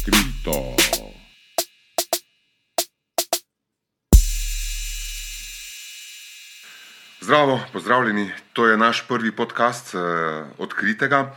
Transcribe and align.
odkrito. 0.00 0.52
Zdravo, 7.20 7.60
pozdravljeni. 7.72 8.30
To 8.52 8.66
je 8.66 8.76
naš 8.76 9.08
prvi 9.08 9.36
podcast 9.36 9.94
uh, 9.94 10.00
odkritega 10.58 11.20
uh, 11.20 11.30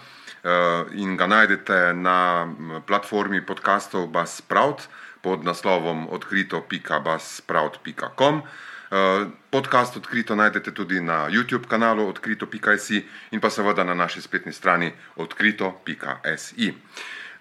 in 0.93 1.18
ga 1.18 1.27
najdete 1.27 1.93
na 1.93 2.47
platformi 2.88 3.45
podcastov 3.45 4.07
Buzzsprout 4.07 4.82
pod 5.21 5.43
naslovom 5.43 6.07
odkrito.buzzsprout.com. 6.09 8.36
Uh, 8.36 8.43
podcast 9.50 9.98
odkrito 9.98 10.36
najdete 10.36 10.73
tudi 10.73 11.02
na 11.02 11.30
YouTube 11.30 11.68
kanalu 11.68 12.07
odkrito.si 12.07 13.05
in 13.32 13.41
pa 13.41 13.50
seveda 13.50 13.84
na 13.84 13.93
naši 13.93 14.21
spletni 14.21 14.54
strani 14.54 14.91
odkrito.si. 15.16 16.73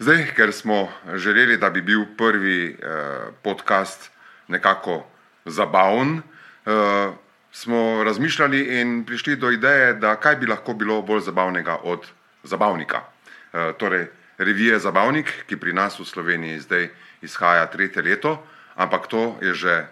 Zdaj, 0.03 0.33
ker 0.35 0.51
smo 0.53 0.89
želeli, 1.15 1.57
da 1.57 1.71
bi 1.71 1.83
bil 1.83 2.01
prvi 2.19 2.75
uh, 2.75 3.35
podcast 3.43 4.11
nekako 4.49 5.05
zabaven, 5.45 6.17
uh, 6.19 7.15
smo 7.53 8.05
razmišljali 8.05 8.81
in 8.81 9.05
prišli 9.07 9.37
do 9.37 9.51
ideje, 9.51 9.95
da 9.95 10.17
kaj 10.17 10.37
bi 10.37 10.47
lahko 10.47 10.75
bilo 10.75 11.03
bolj 11.03 11.21
zabavnega 11.21 11.77
od 11.83 12.07
zabavnika. 12.43 13.01
E, 13.53 13.73
torej, 13.79 14.07
revije 14.39 14.79
Zabavnik, 14.79 15.31
ki 15.47 15.57
pri 15.57 15.73
nas 15.73 16.01
v 16.01 16.05
Sloveniji 16.05 16.61
zdaj 16.61 16.89
izhaja 17.23 17.67
tretje 17.67 18.03
leto, 18.03 18.39
ampak 18.75 19.07
to 19.07 19.37
je 19.43 19.55
že 19.55 19.73
e, 19.73 19.87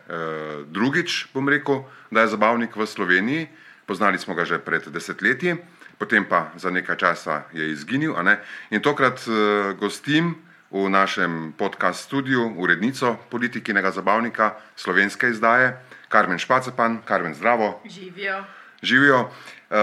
drugič, 0.66 1.28
bom 1.34 1.48
rekel, 1.48 1.84
da 2.10 2.20
je 2.20 2.32
zabavnik 2.34 2.76
v 2.76 2.86
Sloveniji. 2.86 3.48
Poznali 3.86 4.18
smo 4.18 4.34
ga 4.34 4.44
že 4.44 4.58
pred 4.58 4.88
desetletji, 4.88 5.60
potem 6.00 6.24
pa 6.24 6.48
za 6.56 6.72
nekaj 6.72 6.96
časa 6.96 7.44
je 7.52 7.68
izginil. 7.70 8.16
ne. 8.24 8.40
In 8.72 8.80
tokrat 8.80 9.20
e, 9.28 9.30
gostim 9.76 10.34
v 10.70 10.88
našem 10.88 11.52
podcast 11.58 12.08
studiu 12.08 12.54
urednico 12.56 13.18
politikinega 13.30 13.90
zabavnika 13.90 14.54
slovenske 14.76 15.28
izdaje, 15.28 15.76
Karmen 16.08 16.38
Špacepan, 16.38 17.02
Karmen 17.04 17.34
Zdravo. 17.34 17.82
Živijo. 17.84 18.44
Živijo. 18.82 19.20
Uh, 19.70 19.76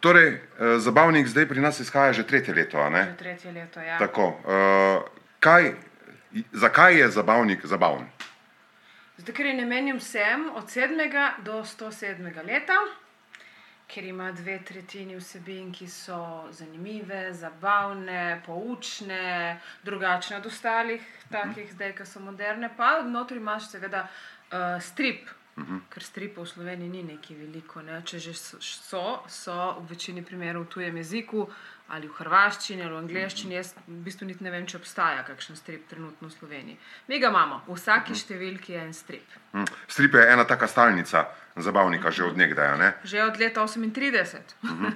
torej, 0.00 0.32
uh, 0.32 0.78
zabavnik 0.78 1.26
zdaj 1.26 1.48
pri 1.48 1.60
nas 1.60 1.80
izhaja 1.80 2.12
že 2.12 2.22
tretje 2.22 2.54
leto. 2.54 2.78
Že 2.78 3.16
tretje 3.18 3.52
leto, 3.52 3.80
ja. 3.80 3.98
Tako. 3.98 4.26
Uh, 4.28 5.04
kaj, 5.40 5.72
zakaj 6.52 7.00
je 7.00 7.08
zabavnik 7.10 7.66
zabaven? 7.66 8.06
Zato, 9.16 9.32
ker 9.32 9.46
je 9.46 9.54
namenjen 9.54 9.98
vsem 9.98 10.48
od 10.54 10.64
7. 10.68 10.96
do 11.44 11.64
107. 11.64 12.46
leta, 12.46 12.76
ker 13.86 14.04
ima 14.04 14.32
dve 14.32 14.58
tretjini 14.64 15.16
vsebin, 15.16 15.72
ki 15.72 15.86
so 15.88 16.48
zanimive, 16.50 17.32
zabavne, 17.32 18.42
poučne, 18.46 19.60
drugačne 19.84 20.36
od 20.36 20.46
ostalih, 20.46 21.02
takih 21.30 21.72
zdaj, 21.72 21.94
ki 21.96 22.06
so 22.06 22.20
moderne. 22.20 22.70
Pa 22.76 23.02
notri 23.02 23.38
imaš 23.38 23.70
seveda 23.70 24.06
uh, 24.06 24.82
strip. 24.82 25.30
Ker 25.88 26.04
stripov 26.04 26.44
v 26.44 26.48
Sloveniji 26.50 26.90
ni 26.90 27.02
neki 27.02 27.34
veliko. 27.34 27.80
Ne? 27.82 28.02
Če 28.04 28.18
že 28.20 28.34
so, 28.36 28.58
so, 28.60 29.04
so 29.28 29.54
v 29.78 29.86
večini 29.94 30.24
primerov 30.24 30.66
v 30.66 30.72
tujem 30.74 30.98
jeziku 31.00 31.46
ali 31.88 32.08
v 32.08 32.12
hrvaščini 32.18 32.82
ali 32.82 32.94
v 32.94 32.98
angleščini. 32.98 33.54
Jaz 33.54 33.74
v 33.86 34.00
bistvu 34.02 34.26
niti 34.26 34.44
ne 34.44 34.50
vem, 34.50 34.66
če 34.66 34.76
obstaja 34.76 35.22
kakšen 35.22 35.56
strip 35.56 35.88
trenutno 35.88 36.28
v 36.28 36.32
Sloveniji. 36.32 36.78
Mi 37.08 37.18
ga 37.18 37.28
imamo, 37.28 37.62
v 37.66 37.74
vsaki 37.74 38.14
številki 38.14 38.72
je 38.72 38.80
en 38.80 38.92
strip. 38.92 39.26
Hm, 39.52 39.64
Strip 39.88 40.14
je 40.14 40.26
ena 40.26 40.44
taka 40.44 40.66
stalnica 40.66 41.26
zabavnika 41.56 42.10
že 42.10 42.24
od 42.24 42.36
nekdaj, 42.36 42.78
ne? 42.78 42.94
Že 43.04 43.22
od 43.24 43.38
leta 43.38 43.62
38. 43.62 44.92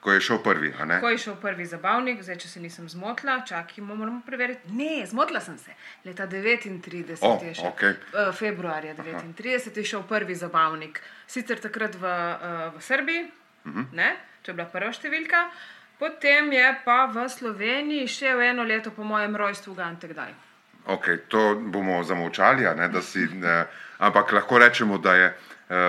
ko 0.00 0.12
je 0.12 0.20
šel 0.20 0.38
prvi. 0.38 0.72
Ko 1.00 1.08
je 1.08 1.18
šel 1.18 1.36
prvi 1.36 1.66
zabavnik, 1.66 2.22
zdaj, 2.22 2.38
če 2.38 2.48
se 2.48 2.60
nisem 2.60 2.88
zmotila, 2.88 3.44
čakajmo, 3.44 3.94
moramo 3.94 4.22
preveriti. 4.26 4.72
Ne, 4.72 5.04
zmotila 5.06 5.40
sem 5.40 5.58
se. 5.58 5.76
Leta 6.04 6.26
39 6.26 7.18
O, 7.20 7.36
je 7.44 7.54
šel, 7.54 7.68
okej. 7.68 7.90
eh, 7.90 8.32
februarja 8.32 8.94
39 8.94 9.76
je 9.76 9.84
šel 9.84 10.02
prvi 10.02 10.34
zabavnik. 10.34 11.02
Sicer 11.26 11.60
takrat 11.60 11.94
v, 11.94 12.04
eh, 12.06 12.70
v 12.70 12.80
Srbiji, 12.80 13.28
ne, 13.92 14.16
to 14.42 14.50
je 14.50 14.54
bila 14.54 14.66
prva 14.66 14.88
številka, 14.88 15.50
potem 16.00 16.48
je 16.50 16.64
pa 16.80 17.04
v 17.06 17.28
Sloveniji 17.28 18.08
še 18.08 18.32
v 18.32 18.40
eno 18.48 18.64
leto 18.64 18.90
po 18.90 19.04
mojem 19.04 19.36
rojstvu 19.36 19.74
Gante 19.74 20.08
kdaj. 20.08 20.32
Okay, 20.86 21.18
to 21.28 21.54
bomo 21.62 22.00
zamolčali, 22.02 22.64
a 22.66 22.72
ne, 22.74 22.88
da 22.88 23.02
si, 23.02 23.20
eh, 23.22 23.64
ampak 24.00 24.32
lahko 24.32 24.58
rečemo, 24.58 24.96
da 24.98 25.14
je 25.14 25.28
eh, 25.28 25.34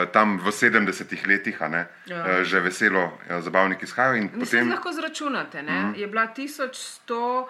tam 0.07 0.37
v 0.37 0.51
70-ih 0.51 1.27
letih 1.27 1.55
ne, 1.63 1.87
Ja. 2.05 2.25
eh, 2.27 2.43
že 2.43 2.59
veselo 2.59 3.17
eh, 3.23 3.41
zabavnik 3.41 3.81
izhajal. 3.81 4.15
in 4.15 4.29
Mislim, 4.35 4.39
Potem, 4.61 4.69
lahko 4.69 4.91
zračunate. 4.91 5.63
Ne? 5.63 5.93
Je 5.95 6.07
bila 6.07 6.27
1133 6.27 7.47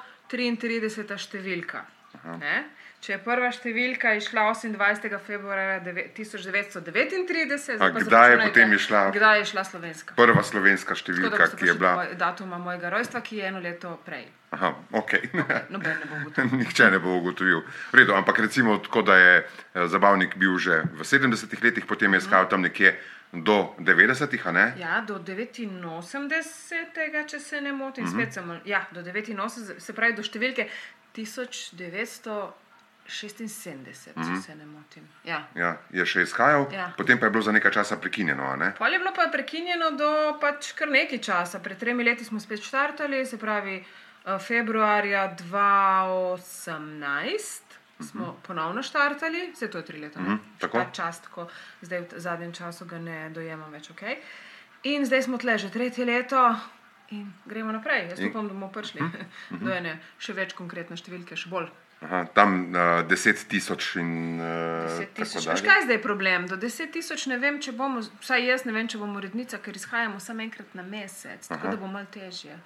številka. 1.18 1.82
Ne? 2.40 2.64
Če 3.01 3.13
je 3.13 3.19
prva 3.19 3.50
številka 3.50 4.12
išla 4.13 4.41
28. 4.45 5.17
februarja 5.19 5.79
deve- 5.79 6.03
1939, 6.13 7.57
zdaj 7.57 7.79
A 7.79 7.89
kdaj 7.91 8.31
je 8.31 8.38
potem 8.39 8.69
išla- 8.72 9.09
Kdaj 9.09 9.39
je 9.39 9.45
šla 9.45 9.63
slovenska? 9.63 10.13
prva 10.16 10.44
slovenska 10.44 10.88
Tako 10.88 11.01
številka, 11.01 11.38
boste 11.39 11.57
ki 11.57 11.66
je 11.66 11.73
bila. 11.73 11.95
moj- 11.95 12.13
datuma 12.16 12.57
mojega 12.59 12.89
rojstva, 12.89 13.22
ki 13.22 13.38
je 13.38 13.45
eno 13.47 13.59
leto 13.59 14.00
prej. 14.06 14.25
Aha, 14.51 14.69
okay. 14.94 15.22
Noben 15.69 15.97
ne 15.97 16.06
bo 16.06 16.16
ugotovil. 16.16 16.57
Nihče 16.59 16.91
ne 16.91 17.00
bo 17.00 17.17
ugotovil. 17.17 17.59
V 17.91 17.95
Redu, 17.95 18.13
ampak 18.13 18.38
recimo 18.39 18.78
tako, 18.78 19.01
da 19.01 19.16
je 19.16 19.33
eh, 19.75 19.88
zabavnik 19.88 20.35
bil 20.38 20.57
že 20.57 20.83
v 20.94 21.01
70-ih 21.01 21.63
letih, 21.63 21.85
potem 21.85 22.13
je 22.13 22.19
izhajal 22.19 22.45
tam 22.47 22.62
nekje 22.62 22.94
do 23.33 23.73
90-ih, 23.79 24.45
a 24.45 24.51
ne? 24.51 24.73
Ja, 24.78 25.01
do 25.01 25.18
89, 25.18 26.22
če 27.25 27.39
se 27.39 27.62
ne 27.62 27.72
motim, 27.73 28.03
Mhm. 28.03 28.13
spet 28.13 28.33
sem. 28.33 28.62
Ja, 28.63 28.85
do 28.91 29.01
89, 29.01 29.79
se 29.79 29.94
pravi 29.94 30.13
do 30.13 30.22
številke 30.22 30.68
1976, 33.14 34.16
če 34.16 34.42
se 34.42 34.56
ne 34.56 34.66
motim. 34.66 35.04
Ja. 35.24 35.42
Ja, 35.56 35.78
je 35.92 36.06
še 36.06 36.22
izhajal, 36.22 36.68
Ja. 36.72 36.90
potem 36.96 37.20
pa 37.20 37.26
je 37.26 37.32
bilo 37.32 37.44
za 37.44 37.52
nekaj 37.52 37.72
časa 37.74 37.98
prekinjeno, 37.98 38.56
ne? 38.56 38.72
Pol 38.74 38.88
je 38.88 39.00
bilo 39.00 39.12
pa 39.12 39.28
prekinjeno 39.28 39.92
do 39.94 40.10
pač 40.38 40.72
kar 40.74 40.88
nekaj 40.90 41.20
časa. 41.22 41.60
Pred 41.60 41.78
tremi 41.78 42.04
leti 42.04 42.24
smo 42.24 42.40
spet 42.40 42.60
štartali, 42.62 43.26
se 43.26 43.38
pravi 43.38 43.76
eh, 43.78 43.86
februarja 44.40 45.36
2018 46.42 47.62
smo 48.02 48.38
ponovno 48.42 48.82
štartali, 48.82 49.52
vse 49.54 49.68
to 49.68 49.78
je 49.78 49.86
tri 49.86 50.00
leta. 50.00 50.20
Uh 50.20 50.26
Mhm, 50.26 50.36
tako. 50.60 50.78
Ta 50.80 50.90
čas, 50.92 51.22
ko 51.28 51.48
zdaj 51.82 52.00
v 52.02 52.20
zadnjem 52.20 52.52
času 52.52 52.86
ga 52.86 52.98
ne 52.98 53.30
dojemam 53.30 53.72
več. 53.72 53.90
Okay? 53.90 54.18
In 54.84 55.06
zdaj 55.06 55.24
smo 55.24 55.38
tle 55.38 55.58
že 55.58 55.70
tretje 55.70 56.06
leto. 56.06 56.56
In 57.12 57.34
gremo 57.46 57.72
naprej. 57.72 58.08
Jaz 58.10 58.20
upam, 58.22 58.48
da 58.48 58.54
bomo 58.54 58.70
prišli 58.70 59.02
do 59.62 59.70
ene 59.70 60.00
še 60.18 60.34
več 60.34 60.54
konkretne 60.54 60.96
številke, 60.96 61.36
še 61.36 61.50
bolj. 61.50 61.68
Aha, 62.01 62.25
tam 62.34 62.73
uh, 62.73 63.06
10 63.06 63.47
tisoč 63.47 63.95
in 63.95 64.39
uh, 64.41 64.45
10 64.89 65.06
tisoč. 65.13 65.45
tako 65.45 65.53
Veš, 65.53 65.62
kaj 65.62 65.78
je 65.78 65.85
zdaj 65.85 66.01
problem? 66.01 66.47
Do 66.50 66.57
10 66.57 66.89
tisoč 66.91 67.28
ne 67.29 67.38
vem, 67.38 67.59
če 67.62 67.75
bomo, 67.78 68.01
vsaj 68.23 68.41
jaz 68.41 68.66
ne 68.66 68.73
vem, 68.73 68.89
če 68.89 68.97
bomo 68.97 69.22
urednica, 69.22 69.59
ker 69.62 69.78
izhajamo 69.78 70.17
samo 70.19 70.41
enkrat 70.41 70.73
na 70.73 70.81
mesec, 70.81 71.45
tako 71.45 71.67
Aha. 71.67 71.75
da 71.75 71.78
bo 71.78 71.91
malo 71.91 72.09
težje. 72.09 72.57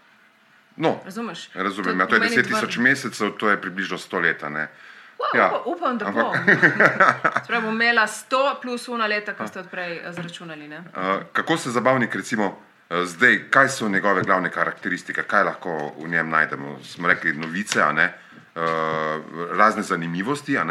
No, 0.79 1.01
Razumeš? 1.05 1.49
razumem, 1.53 1.99
ja, 1.99 2.07
to 2.07 2.15
je 2.15 2.21
pomeni 2.21 2.37
10 2.37 2.47
tisoč 2.47 2.77
mesecev, 2.77 3.35
to 3.39 3.51
je 3.51 3.59
približno 3.61 3.97
100 3.97 4.23
let? 4.23 4.41
Wow, 4.43 5.35
Ja, 5.35 5.47
upa, 5.47 5.61
upam, 5.65 5.97
da 5.97 6.11
bo. 6.11 6.31
Sprav 7.43 7.61
bom 7.67 7.75
imela 7.75 8.07
100 8.07 8.61
plus 8.61 8.87
una 8.87 9.07
leta, 9.07 9.35
ko 9.35 9.47
ste 9.47 9.59
odprej 9.63 9.97
eh, 9.99 10.11
zračunali. 10.11 10.67
Ne? 10.67 10.79
Uh, 10.79 11.23
kako 11.33 11.57
se 11.57 11.71
zabavnik, 11.71 12.15
recimo, 12.15 12.55
zdaj, 12.89 13.49
kaj 13.51 13.69
so 13.69 13.89
njegove 13.89 14.23
glavne 14.23 14.51
karakteristike, 14.51 15.23
kaj 15.23 15.43
lahko 15.43 15.91
v 15.99 16.07
njem 16.07 16.29
najdemo? 16.29 16.79
Smo 16.83 17.07
rekli 17.07 17.33
novice, 17.33 17.81
a 17.83 17.91
ne? 17.91 18.05
Uh, 18.05 18.24
razne 19.51 19.83
zanimivosti. 19.83 20.57
Uh, 20.57 20.63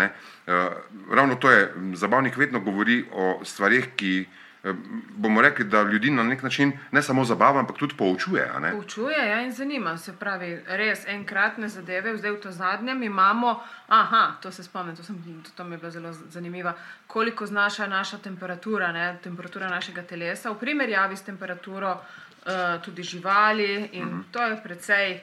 ravno 1.10 1.34
to 1.34 1.50
je, 1.50 1.72
zabavnik 1.94 2.36
vedno 2.36 2.60
govori 2.60 3.04
o 3.12 3.40
stvarih, 3.44 3.88
ki 3.96 4.26
uh, 4.64 4.76
bomo 5.10 5.42
rekli, 5.42 5.64
da 5.64 5.82
ljudi 5.82 6.10
na 6.10 6.22
nek 6.22 6.42
način 6.42 6.72
ne 6.92 7.02
samo 7.02 7.24
zabava, 7.24 7.60
ampak 7.60 7.76
tudi 7.76 7.94
poučuje. 7.98 8.50
Poučuje 8.72 9.28
ja, 9.28 9.40
in 9.42 9.52
zanima. 9.52 9.98
Se 9.98 10.12
pravi, 10.12 10.62
res 10.66 11.06
enkratne 11.06 11.68
zadeve, 11.68 12.16
zdaj 12.16 12.30
v 12.30 12.40
to 12.40 12.50
zadnjem 12.50 13.02
imamo. 13.02 13.60
Aha, 13.88 14.36
to 14.42 14.52
se 14.52 14.62
spomnim, 14.64 14.96
to, 14.96 15.02
sem, 15.02 15.16
to, 15.44 15.50
to 15.56 15.64
mi 15.64 15.74
je 15.74 15.78
bilo 15.78 15.90
zelo 15.90 16.12
zanimivo. 16.12 16.72
Koliko 17.06 17.46
znaša 17.46 17.86
naša 17.86 18.18
temperatura, 18.18 18.92
ne, 18.92 19.18
temperatura 19.22 19.68
našega 19.68 20.02
telesa 20.02 20.50
v 20.50 20.58
primerjavi 20.58 21.16
s 21.16 21.22
temperaturo 21.22 21.92
uh, 21.92 22.82
tudi 22.84 23.02
živali. 23.02 23.88
In 23.92 24.04
Mhm. 24.04 24.20
to 24.32 24.42
je 24.42 24.60
precej 24.62 25.20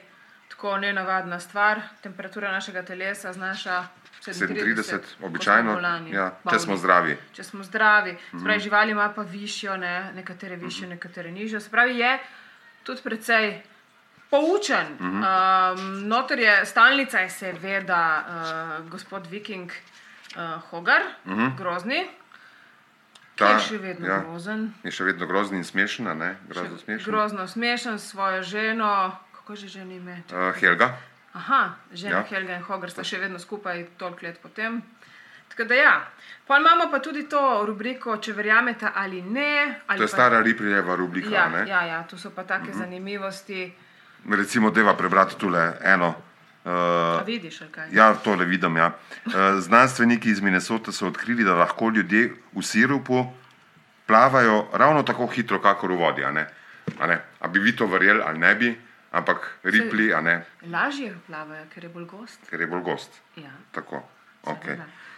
tako 0.62 0.78
nenavadna 0.78 1.40
stvar. 1.40 1.80
Temperatura 2.02 2.52
našega 2.52 2.82
telesa 2.82 3.32
znaša 3.32 3.84
37, 4.26 4.98
ko 4.98 5.06
smo 5.16 5.26
običajno, 5.26 5.74
bolani, 5.74 6.10
ja, 6.14 6.28
če 6.50 6.58
smo 6.58 6.76
zdravi. 6.76 7.16
Če 7.34 7.44
smo 7.44 7.64
zdravi, 7.66 8.14
spravi, 8.28 8.60
živali 8.60 8.94
ima 8.94 9.08
pa 9.16 9.22
višjo, 9.22 9.74
ne, 9.76 10.12
nekatere 10.14 10.56
višjo, 10.56 10.88
nekatere 10.88 11.32
nižjo. 11.32 11.60
Spravi, 11.60 11.98
je 11.98 12.12
tudi 12.82 13.02
precej 13.02 13.62
poučen. 14.30 14.94
Mhm. 15.00 15.24
Um, 15.24 16.08
notor 16.08 16.38
je 16.38 16.54
stalnica, 16.66 17.18
je 17.26 17.30
seveda 17.30 18.04
uh, 18.22 18.90
gospod 18.90 19.26
Viking 19.26 19.66
uh, 20.36 20.62
Hogar, 20.70 21.02
grozni, 21.58 22.06
ki 23.34 23.50
je 23.50 23.58
še 23.66 23.82
vedno 23.82 24.06
ja, 24.06 24.20
grozen. 24.22 24.70
je 24.84 24.94
še 24.94 25.10
vedno 25.10 25.26
grozni 25.26 25.58
in 25.58 25.64
smešen, 25.66 26.06
ne? 26.18 26.36
grozno 26.48 26.78
smešen. 26.78 27.10
Grozno 27.10 27.48
smešen 27.48 27.98
s 27.98 28.14
svojo 28.14 28.42
ženo, 28.46 28.94
kako 29.42 29.56
že 29.56 29.68
ženi 29.68 29.96
ime? 29.96 30.22
Uh, 30.30 30.54
Helga, 30.54 30.96
Aha, 31.32 31.74
žena 31.92 32.10
Ja. 32.10 32.18
ja. 32.18 32.24
Helga 32.28 32.54
in 32.54 32.62
Hogar 32.62 32.90
sta 32.90 33.04
še 33.04 33.18
vedno 33.18 33.38
skupaj 33.38 33.86
toliko 33.98 34.26
let 34.26 34.38
potem. 34.42 34.82
Tako 35.48 35.64
da 35.64 35.74
ja. 35.74 35.94
Pol 36.46 36.60
imamo 36.60 36.90
pa 36.90 36.98
tudi 36.98 37.24
to 37.28 37.64
rubriko, 37.66 38.16
če 38.16 38.32
verjamete 38.32 38.88
ali 38.94 39.22
ne. 39.22 39.80
Ali 39.86 39.98
To 39.98 40.04
je 40.04 40.08
pa, 40.08 40.16
stara 40.16 40.40
Riprijeva 40.40 40.94
rubrika. 40.96 41.30
Ja, 41.30 41.48
ne? 41.48 41.64
ja, 41.68 41.82
ja, 41.84 42.02
to 42.08 42.18
so 42.18 42.30
pa 42.30 42.44
take 42.44 42.70
uh 42.70 42.74
-huh. 42.74 42.78
zanimivosti. 42.78 43.72
Recimo, 44.30 44.70
deva 44.70 44.94
prebrati 44.94 45.36
tule 45.38 45.72
eno. 45.82 46.14
Uh, 46.64 47.26
vidiš, 47.26 47.62
ja, 47.90 48.14
tole 48.14 48.44
vidim. 48.44 48.76
Ja. 48.76 48.92
Uh, 49.26 49.32
znanstveniki 49.58 50.30
iz 50.30 50.40
Minnesote 50.40 50.92
so 50.92 51.06
odkrili, 51.06 51.44
da 51.44 51.54
lahko 51.54 51.90
ljudje 51.90 52.32
v 52.52 52.62
sirupu 52.62 53.26
plavajo 54.06 54.68
ravno 54.72 55.02
tako 55.02 55.26
hitro, 55.26 55.58
kakor 55.58 55.92
v 55.92 55.96
vodi. 55.96 56.24
A, 56.24 56.30
ne? 56.30 56.46
a, 57.00 57.06
ne? 57.06 57.20
a 57.40 57.48
bi 57.48 57.58
vi 57.58 57.76
to 57.76 57.86
verjeli 57.86 58.22
ali 58.26 58.38
ne 58.38 58.54
bi, 58.54 58.80
ampak 59.12 59.60
Ripley, 59.62 60.12
a 60.14 60.20
ne, 60.20 60.44
Lažje 60.66 61.14
plavajo, 61.26 61.66
ker 61.74 61.84
je 61.84 61.90
bolj 61.92 62.06
gost. 62.06 62.40
ker 62.50 62.60
je 62.60 62.66
bolj 62.66 62.82
gost. 62.82 63.20
Ja. 63.36 63.52
Tako. 63.72 64.02
Okay. 64.42 64.74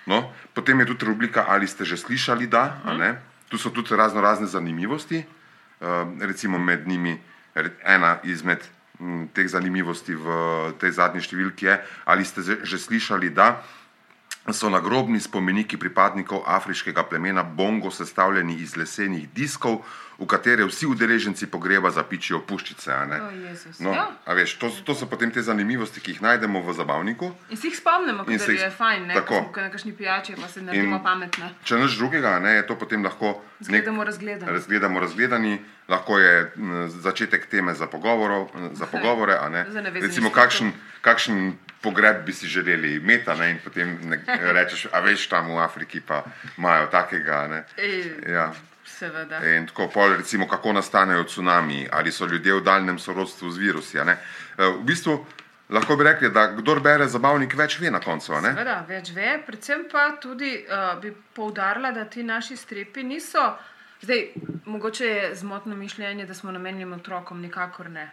No, 0.06 0.32
potem 0.52 0.80
je 0.80 0.86
tudi 0.86 1.06
rubrika, 1.08 1.46
ali 1.48 1.66
ste 1.66 1.84
že 1.84 1.96
slišali, 1.96 2.46
da. 2.46 2.80
Uh 2.84 2.90
-huh. 2.90 3.16
Tu 3.48 3.58
so 3.58 3.70
tudi 3.70 3.96
razno 3.96 4.20
razne 4.20 4.46
zanimivosti. 4.46 5.24
Uh, 5.80 5.86
recimo 6.20 6.58
med 6.58 6.88
njimi 6.88 7.20
ena 7.84 8.18
izmed 8.22 8.58
m, 9.00 9.28
teh 9.34 9.48
zanimivosti 9.48 10.14
v 10.14 10.26
tej 10.78 10.90
zadnji 10.90 11.20
številki 11.20 11.66
je, 11.66 11.78
ali 12.04 12.24
ste 12.24 12.42
že 12.42 12.78
slišali, 12.78 13.30
da 13.30 13.62
so 14.52 14.68
nagrobni 14.68 15.20
spomeniki 15.20 15.76
pripadnikov 15.76 16.42
afriškega 16.46 17.02
plemena 17.02 17.42
Bongo 17.42 17.90
sestavljeni 17.90 18.54
iz 18.54 18.76
lesenih 18.76 19.28
diskov, 19.30 19.78
v 20.14 20.26
katere 20.26 20.62
vsi 20.62 20.86
udeleženci 20.86 21.46
pogreba 21.46 21.90
zapičijo 21.90 22.38
puščice. 22.40 22.92
a 22.92 23.04
ne? 23.04 23.16
O, 23.18 23.30
Jezus. 23.32 23.80
No, 23.80 23.90
Ja. 23.90 24.10
a 24.24 24.32
veš, 24.32 24.54
to, 24.54 24.70
to 24.84 24.94
so 24.94 25.06
potem 25.06 25.30
te 25.30 25.42
zanimivosti, 25.42 26.00
ki 26.00 26.10
jih 26.12 26.22
najdemo 26.22 26.60
v 26.60 26.72
zabavniku. 26.72 27.32
In 27.50 27.56
si 27.56 27.66
jih 27.66 27.74
spomnimo, 27.74 28.22
ker 28.24 28.34
jih- 28.34 28.60
je 28.60 28.70
fajn, 28.70 29.06
ne? 29.06 29.14
tako. 29.14 29.50
ko 29.50 29.60
na 29.60 29.70
kakšni 29.70 29.92
pijači, 29.92 30.36
pa 30.36 30.46
se 30.48 30.62
naredimo 30.62 31.02
pametne. 31.02 31.50
Če 31.64 31.76
nič 31.76 31.96
drugega, 31.96 32.38
ne, 32.38 32.50
je 32.52 32.66
to 32.66 32.76
potem 32.76 33.02
lahko 33.02 33.42
Zgledamo 33.60 34.04
razgledano. 34.04 34.52
razgledamo 34.52 35.00
razgledani, 35.00 35.58
lahko 35.88 36.18
je 36.18 36.52
m, 36.56 36.88
začetek 36.90 37.46
teme 37.46 37.74
za, 37.74 37.88
za 38.72 38.86
pogovore. 38.92 39.34
ne. 39.50 39.66
Recimo, 39.94 40.30
kakšen, 40.30 40.72
kakšen 41.00 41.58
pogreb 41.84 42.24
bi 42.26 42.32
si 42.32 42.48
želeli 42.48 42.94
imeti, 42.96 43.30
ne, 43.38 43.50
in 43.54 43.58
potem 43.64 43.98
ne, 44.08 44.20
rečeš, 44.56 44.86
a 44.92 45.00
veš, 45.04 45.28
tam 45.28 45.52
v 45.52 45.60
Afriki 45.62 46.00
pa 46.00 46.24
imajo 46.58 46.88
takega. 46.92 47.46
Ne. 47.48 47.64
E, 47.76 48.32
Ja. 48.32 48.48
Seveda. 48.84 49.38
In 49.56 49.66
tako, 49.66 49.88
pol, 49.88 50.12
recimo, 50.16 50.46
kako 50.48 50.72
nastanejo 50.72 51.24
cunami, 51.24 51.86
ali 51.92 52.12
so 52.12 52.26
ljudje 52.26 52.54
v 52.54 52.60
daljnem 52.60 52.98
sorodstvu 52.98 53.50
z 53.50 53.58
virusi. 53.58 53.98
E, 53.98 54.16
V 54.58 54.82
bistvu 54.84 55.16
lahko 55.70 55.96
bi 55.96 56.04
rekli, 56.04 56.30
da 56.30 56.46
kdor 56.52 56.80
bere 56.80 57.08
zabavnik, 57.08 57.54
več 57.56 57.78
ve 57.80 57.90
na 57.90 58.00
koncu. 58.00 58.32
ne. 58.32 58.52
Seveda, 58.52 58.84
več 58.88 59.10
ve, 59.16 59.38
predvsem 59.46 59.86
pa 59.92 60.16
tudi 60.20 60.52
uh, 60.68 61.00
bi 61.00 61.12
poudarila, 61.34 61.90
da 61.92 62.04
ti 62.04 62.22
naši 62.22 62.56
stripi 62.56 63.02
niso. 63.02 63.54
Zdaj, 64.02 64.28
mogoče 64.64 65.06
je 65.06 65.34
zmotno 65.34 65.76
mišljenje, 65.76 66.26
da 66.26 66.34
smo 66.34 66.52
namenjeni 66.52 66.94
otrokom, 66.94 67.40
nikakor 67.40 67.90
ne. 67.90 68.10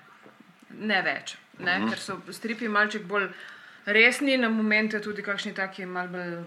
Ne 0.80 1.02
več, 1.02 1.36
ne? 1.60 1.78
Uh 1.78 1.84
-huh. 1.84 1.90
ker 1.90 2.00
so 2.00 2.22
stripi 2.32 2.68
malček 2.68 3.04
bolj 3.04 3.28
resni, 3.86 4.38
na 4.38 4.50
momente 4.50 5.00
tudi 5.00 5.22
kakšni 5.22 5.54
taki 5.54 5.86
mal 5.86 6.08
bolj. 6.08 6.44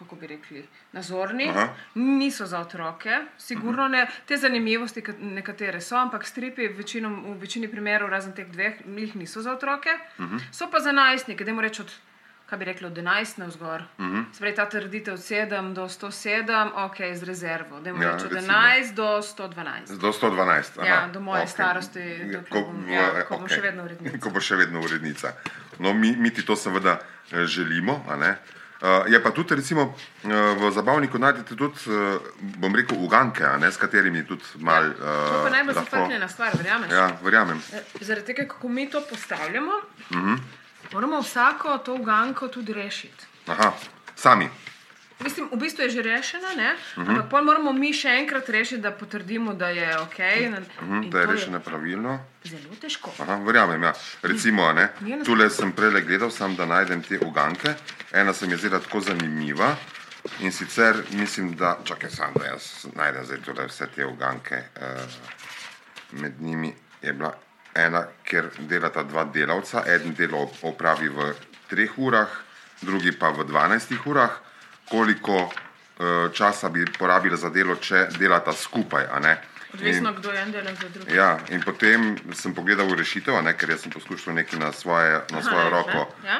Kako 0.00 0.16
bi 0.16 0.26
rekli, 0.26 0.62
nazorni, 0.92 1.44
Aha. 1.46 1.66
niso 1.94 2.46
za 2.46 2.60
otroke, 2.60 3.10
sigurno 3.38 3.88
ne. 3.88 4.06
Te 4.26 4.36
zanimivosti, 4.36 5.02
kat- 5.02 5.20
nekatere 5.20 5.80
so, 5.80 5.96
ampak 5.96 6.24
stripi 6.24 6.68
večinom, 6.68 7.24
v 7.26 7.34
večini 7.36 7.68
primerov, 7.68 8.08
razen 8.08 8.32
teh 8.32 8.48
dveh, 8.48 8.80
jih 8.88 9.16
niso 9.16 9.42
za 9.42 9.52
otroke. 9.52 9.90
So 10.50 10.70
pa 10.70 10.80
za 10.80 10.92
najstnike, 10.92 11.44
da 11.44 11.52
moram 11.52 11.68
reči 11.68 11.82
od 11.82 11.92
kaj 12.50 12.58
bi 12.58 12.64
rekli, 12.64 12.86
od 12.86 12.92
11 12.94 13.04
na 13.36 13.46
vzgor. 13.46 13.82
Uh 13.98 14.04
-huh. 14.06 14.24
Spravi 14.32 14.54
ta 14.54 14.66
trditev 14.66 15.14
od 15.14 15.20
7 15.20 15.72
do 15.72 15.84
107, 15.84 16.42
ok, 16.76 16.96
z 17.14 17.22
rezervo. 17.24 17.80
Da 17.80 17.90
Ja, 17.90 17.96
ja, 17.96 18.12
reči 18.12 18.26
od 18.26 18.32
recimo. 18.32 18.52
11 18.52 18.94
do 18.94 19.22
112. 19.22 19.98
Do 19.98 20.08
112. 20.10 20.78
aha, 20.78 20.86
Ja, 20.86 21.08
do 21.08 21.20
moje 21.20 21.42
okej. 21.42 21.50
starosti, 21.50 22.00
dokler 22.26 22.64
bom- 22.64 22.88
ja, 22.88 23.24
ko 23.24 23.38
bom 23.38 23.48
še 23.48 23.60
vedno 23.62 23.84
urednica. 23.84 24.18
Ko 24.20 24.30
bo 24.30 24.40
še 24.40 24.56
vedno 24.56 24.80
urednica. 24.80 25.32
No, 25.78 25.92
mi, 25.94 26.12
mi 26.12 26.30
ti 26.30 26.42
to 26.42 26.56
seveda 26.56 26.98
eh, 27.32 27.44
želimo. 27.46 28.04
a 28.08 28.16
ne. 28.16 28.36
Uh, 28.82 28.88
je 29.06 29.22
pa 29.22 29.30
tudi, 29.30 29.54
recimo, 29.54 29.82
uh, 29.82 30.30
v 30.56 30.72
zabavniku 30.72 31.18
najdete 31.18 31.52
tudi, 31.54 31.76
uh, 31.86 32.20
bom 32.56 32.74
rekel, 32.74 32.96
uganke, 32.98 33.44
ne, 33.58 33.68
s 33.68 33.76
katerimi 33.76 34.24
tudi 34.24 34.42
malo. 34.56 34.86
Ja, 34.86 34.94
To 34.94 35.44
je 35.44 35.50
najbolj 35.52 35.74
lahko- 35.74 35.90
zafrknjena 35.90 36.28
stvar, 36.28 36.50
verjameš? 36.56 36.90
Ja, 36.90 37.10
verjamem. 37.22 37.60
Zaradi 38.00 38.26
tega, 38.26 38.44
kako 38.44 38.68
mi 38.70 38.90
to 38.90 39.02
postavljamo, 39.02 39.70
uh 40.10 40.16
Mhm. 40.16 40.26
-huh. 40.26 40.38
Moramo 40.92 41.20
vsako 41.20 41.78
to 41.78 41.94
uganko 41.94 42.48
tudi 42.48 42.72
rešiti. 42.72 43.24
Aha, 43.46 43.72
sami. 44.14 44.48
Mislim, 45.20 45.48
v 45.52 45.56
bistvu 45.56 45.82
je 45.82 45.90
že 45.90 46.02
rešena, 46.02 46.48
ne? 46.56 46.72
Mhm. 46.72 47.02
Uh 47.02 47.08
-huh. 47.08 47.10
ampak 47.10 47.30
pol 47.30 47.44
moramo 47.44 47.72
mi 47.72 47.92
še 47.92 48.08
enkrat 48.08 48.48
rešiti, 48.48 48.80
da 48.80 48.90
potrdimo, 48.90 49.54
da 49.54 49.68
je 49.68 49.98
ok. 49.98 50.18
In, 50.18 50.56
Mhm, 50.80 51.02
in 51.02 51.10
da 51.10 51.20
je 51.20 51.26
rešena 51.26 51.60
pravilno. 51.60 52.24
Zelo 52.44 52.74
težko. 52.80 53.12
Aha, 53.18 53.34
verjamem, 53.34 53.82
ja. 53.82 53.92
Recimo, 54.22 54.72
ne, 54.72 54.88
tule 55.24 55.50
sem 55.50 55.72
prej 55.72 56.00
gledal, 56.00 56.30
sam, 56.30 56.56
da 56.56 56.66
najdem 56.66 57.02
te 57.02 57.18
uganke. 57.18 57.74
Ena 58.12 58.32
se 58.32 58.46
mi 58.46 58.52
je 58.52 58.56
zdela 58.58 58.78
tako 58.78 59.00
zanimiva. 59.00 59.76
In 60.40 60.52
sicer 60.52 60.96
mislim, 61.10 61.56
da, 61.56 61.78
čakaj, 61.84 62.10
sam, 62.10 62.32
da 62.38 62.44
jaz 62.44 62.86
najdem 62.94 63.24
zdaj 63.24 63.38
tule 63.40 63.66
vse 63.66 63.86
te 63.94 64.06
uganke. 64.06 64.62
Uh, 64.76 66.20
med 66.20 66.40
njimi 66.40 66.74
je 67.02 67.12
bila 67.12 67.34
ena, 67.74 68.04
kjer 68.24 68.50
delata 68.68 69.02
dva 69.02 69.24
delavca. 69.24 69.84
En 69.86 70.14
delo 70.14 70.50
opravi 70.62 71.08
v 71.08 71.32
treh 71.70 71.98
urah, 71.98 72.28
drugi 72.80 73.12
pa 73.12 73.30
v 73.30 73.44
12 73.44 74.06
urah. 74.06 74.38
Koliko 74.90 75.36
uh, 75.46 76.32
časa 76.32 76.68
bi 76.68 76.84
porabila 76.98 77.36
za 77.36 77.50
delo, 77.50 77.76
če 77.76 78.08
delata 78.18 78.52
skupaj, 78.52 79.06
ne? 79.72 79.78
Odvisno, 79.78 80.12
kdo 80.12 80.30
je 80.30 80.40
en 80.42 80.50
delal 80.52 80.74
za 80.74 80.88
drugega. 80.88 81.14
Ja, 81.14 81.38
in 81.48 81.62
potem 81.62 82.00
sem 82.34 82.54
pogledal 82.54 82.90
rešitev, 82.90 83.36
a 83.36 83.42
ne, 83.42 83.52
ker 83.54 83.78
sem 83.78 83.92
poskušal 83.92 84.34
nekaj 84.34 84.58
na, 84.58 84.72
svoje, 84.72 85.22
na 85.30 85.38
Aha, 85.38 85.42
svojo 85.42 85.64
ja, 85.64 85.70
roko 85.70 86.00
ja. 86.26 86.38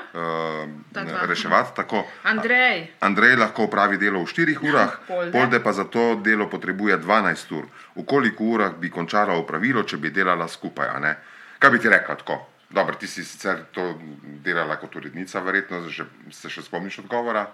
Ta 0.92 1.00
uh, 1.02 1.08
dva. 1.08 1.26
reševati. 1.26 1.76
Tako. 1.76 2.04
Andrej, 2.22 2.90
Andrej 3.00 3.36
lahko 3.36 3.64
opravi 3.64 3.98
delo 3.98 4.20
v 4.20 4.26
4 4.26 4.58
urah, 4.62 4.98
Polde. 5.06 5.32
Polde 5.32 5.60
pa 5.60 5.72
za 5.72 5.84
to 5.84 6.14
delo 6.16 6.46
potrebuje 6.46 6.98
12 6.98 7.52
ur. 7.52 7.64
V 7.94 8.04
koliko 8.04 8.44
urah 8.44 8.74
bi 8.74 8.90
končala 8.90 9.34
opravilo, 9.34 9.82
če 9.82 9.96
bi 9.96 10.10
delala 10.10 10.48
skupaj? 10.48 11.00
ne? 11.00 11.14
Kaj 11.58 11.70
bi 11.70 11.78
ti 11.78 11.88
rekla 11.88 12.14
tako? 12.16 12.46
Dobro, 12.70 12.94
ti 12.94 13.06
si 13.06 13.24
sicer 13.24 13.64
to 13.70 13.98
delala 14.22 14.76
kot 14.76 14.94
urednica, 14.96 15.40
verjetno 15.40 15.88
že, 15.88 16.04
se 16.30 16.48
še 16.48 16.62
spomniš 16.62 16.98
odgovora. 16.98 17.46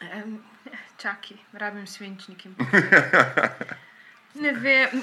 em, 0.00 0.38
čakaj, 0.96 1.36
rabim 1.52 1.86
svinčnik. 1.86 2.44
in- 2.46 2.56
Ne 4.34 4.52
vem, 4.52 5.02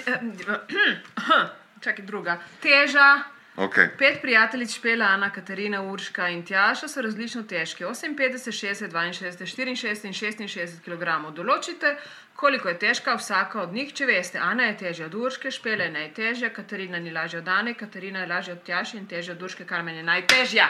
čakaj, 1.84 2.06
druga. 2.06 2.40
Teža. 2.62 3.38
Okay. 3.58 3.88
Pet 3.98 4.22
prijateljic 4.22 4.76
Špela, 4.76 5.06
Ana, 5.06 5.30
Katarina, 5.30 5.82
Urška 5.82 6.28
in 6.30 6.44
Tjaša 6.46 6.88
so 6.88 7.02
različno 7.02 7.42
težke. 7.44 7.86
58, 7.86 8.16
60, 8.16 8.92
62, 8.92 9.00
64 9.40 9.68
in 10.06 10.14
66 10.14 10.84
kg. 10.86 11.34
Določite, 11.34 11.96
koliko 12.36 12.70
je 12.70 12.78
težka 12.80 13.16
vsaka 13.18 13.62
od 13.62 13.74
njih, 13.74 13.94
če 13.98 14.06
veste. 14.06 14.38
Ana 14.38 14.68
je 14.70 14.76
težja 14.78 15.08
od 15.10 15.16
Urške, 15.16 15.52
Špela 15.52 15.88
je 15.88 15.92
najtežja, 15.96 16.52
Katarina 16.54 17.02
ni 17.02 17.12
lažja 17.12 17.42
od 17.42 17.50
Ane, 17.50 17.74
Katarina 17.74 18.20
je 18.20 18.30
lažja 18.30 18.54
od 18.54 18.62
Tjaše 18.62 19.02
in 19.02 19.10
težja 19.10 19.34
od 19.34 19.42
Urške, 19.42 19.66
kar 19.66 19.82
meni 19.84 19.98
je 19.98 20.06
najtežja. 20.06 20.70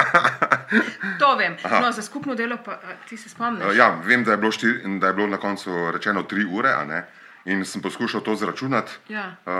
to 1.22 1.30
vem. 1.38 1.54
No, 1.70 1.92
za 1.92 2.02
skupno 2.02 2.34
delo 2.34 2.58
pa 2.64 2.80
ti 3.08 3.16
se 3.16 3.30
spomniš. 3.30 3.78
Ja, 3.78 3.92
vem, 4.04 4.26
da 4.26 4.34
je, 4.34 4.42
bilo 4.42 4.52
štir, 4.52 4.82
da 4.98 5.14
je 5.14 5.20
bilo 5.22 5.30
na 5.30 5.38
koncu 5.38 5.90
rečeno 5.94 6.26
3 6.26 6.50
ure, 6.50 6.74
a 6.74 6.84
ne? 6.84 7.06
In 7.50 7.64
sem 7.64 7.82
poskušal 7.82 8.20
to 8.20 8.34
zračunati. 8.36 8.92
Ja. 9.08 9.34
Uh, 9.40 9.54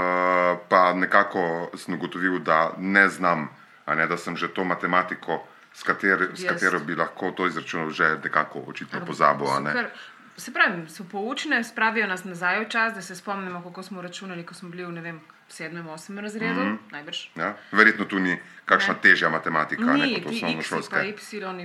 pa 0.69 0.93
nekako 0.95 1.45
sem 1.75 1.95
ugotovil, 1.95 2.39
da 2.41 2.59
ne 2.79 3.09
znam, 3.09 3.49
ne, 3.89 4.07
da 4.07 4.17
sem 4.17 4.37
že 4.37 4.49
to 4.49 4.65
matematiko, 4.65 5.43
s, 5.73 5.83
kater, 5.83 6.29
s 6.35 6.43
Jaz. 6.43 6.53
katero 6.53 6.79
bi 6.81 6.95
lahko 6.95 7.31
to 7.31 7.47
izračunal, 7.47 7.91
že 7.91 8.19
nekako 8.25 8.59
očitno 8.61 9.01
pozabil. 9.03 9.47
ne. 9.61 9.91
Se 10.37 10.53
pravi, 10.53 10.89
so 10.89 11.05
poučne, 11.05 11.65
spravijo 11.65 12.07
nas 12.07 12.25
nazaj 12.25 12.61
v 12.61 12.69
čas, 12.69 12.95
da 12.95 13.03
se 13.03 13.13
spomnimo, 13.15 13.61
kako 13.63 13.83
smo 13.83 14.03
računali, 14.03 14.47
ko 14.47 14.55
smo 14.55 14.69
bili 14.69 14.85
v 14.85 14.93
ne 14.93 15.01
vem, 15.01 15.19
sedmem, 15.49 15.89
osmem 15.89 16.19
razredu, 16.19 16.55
mm 16.55 16.63
Mhm. 16.63 16.71
-hmm. 16.71 16.93
najbrž. 16.93 17.19
Ja? 17.37 17.55
Verjetno 17.73 18.05
tu 18.05 18.19
ni 18.19 18.39
kakšna 18.65 18.95
Ne. 18.95 19.01
težja 19.01 19.29
matematika, 19.29 19.85
ne 19.85 19.93
Ni, 19.97 20.15
kot 20.15 20.23
ti 20.25 20.37
x, 20.37 20.41
pa 20.41 20.47
osnovnošolska. 20.47 20.97
y, 20.99 21.15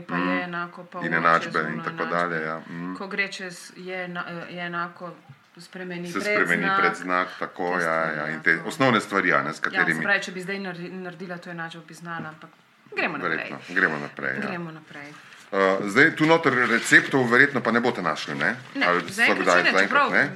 pa 0.01 0.15
je 0.17 0.43
enako, 0.43 0.83
pa 0.83 0.99
In 0.99 1.13
enačbe 1.13 1.59
in 1.69 1.83
tako 1.83 2.05
dalje, 2.05 2.41
ja, 2.41 2.59
mhm. 2.59 2.95
Ko 2.95 3.07
gre 3.07 3.27
čez 3.27 3.71
je, 3.77 4.03
ena, 4.03 4.23
je 4.49 4.59
enako, 4.61 5.11
spremeni 5.57 6.07
Se 6.07 6.13
predznak. 6.13 6.35
spremeni 6.37 6.69
predznak, 6.77 7.27
tako 7.39 7.63
Te 7.69 7.73
ja, 7.75 7.79
stvari, 7.81 8.17
ja, 8.17 8.21
ja, 8.21 8.29
in 8.29 8.41
te 8.41 8.57
to. 8.57 8.63
osnovne 8.65 9.01
stvari, 9.01 9.33
a 9.33 9.41
ne, 9.41 9.49
s 9.49 9.57
Ja, 9.57 9.61
katerimi. 9.61 10.03
pravi, 10.03 10.21
če 10.21 10.31
bi 10.31 10.41
zdaj 10.41 10.57
naredi- 10.57 10.91
naredila 10.93 11.37
to 11.37 11.49
enačbo, 11.49 11.81
bi 11.81 11.93
znala, 11.93 12.29
ampak 12.29 12.49
gremo 12.91 13.17
naprej. 13.17 13.37
Verjetno. 13.37 13.57
Gremo 13.69 13.97
naprej. 13.99 14.33
Ja. 14.33 14.41
Gremo 14.41 14.71
naprej. 14.71 15.09
Uh, 15.51 15.59
zdaj, 15.85 16.15
tu 16.15 16.25
noter 16.25 16.53
receptov 16.67 17.23
verjetno 17.25 17.61
pa 17.61 17.71
ne 17.71 17.79
boste 17.79 18.01
našli, 18.01 18.35
ne? 18.35 18.55
Ne, 18.75 18.85
Ali 18.85 19.01
so 19.01 19.13
zaenkrat 19.13 19.39
kdaj, 19.39 19.63
zaenkrat 19.63 19.81
čeprav 19.81 20.11
ne? 20.11 20.31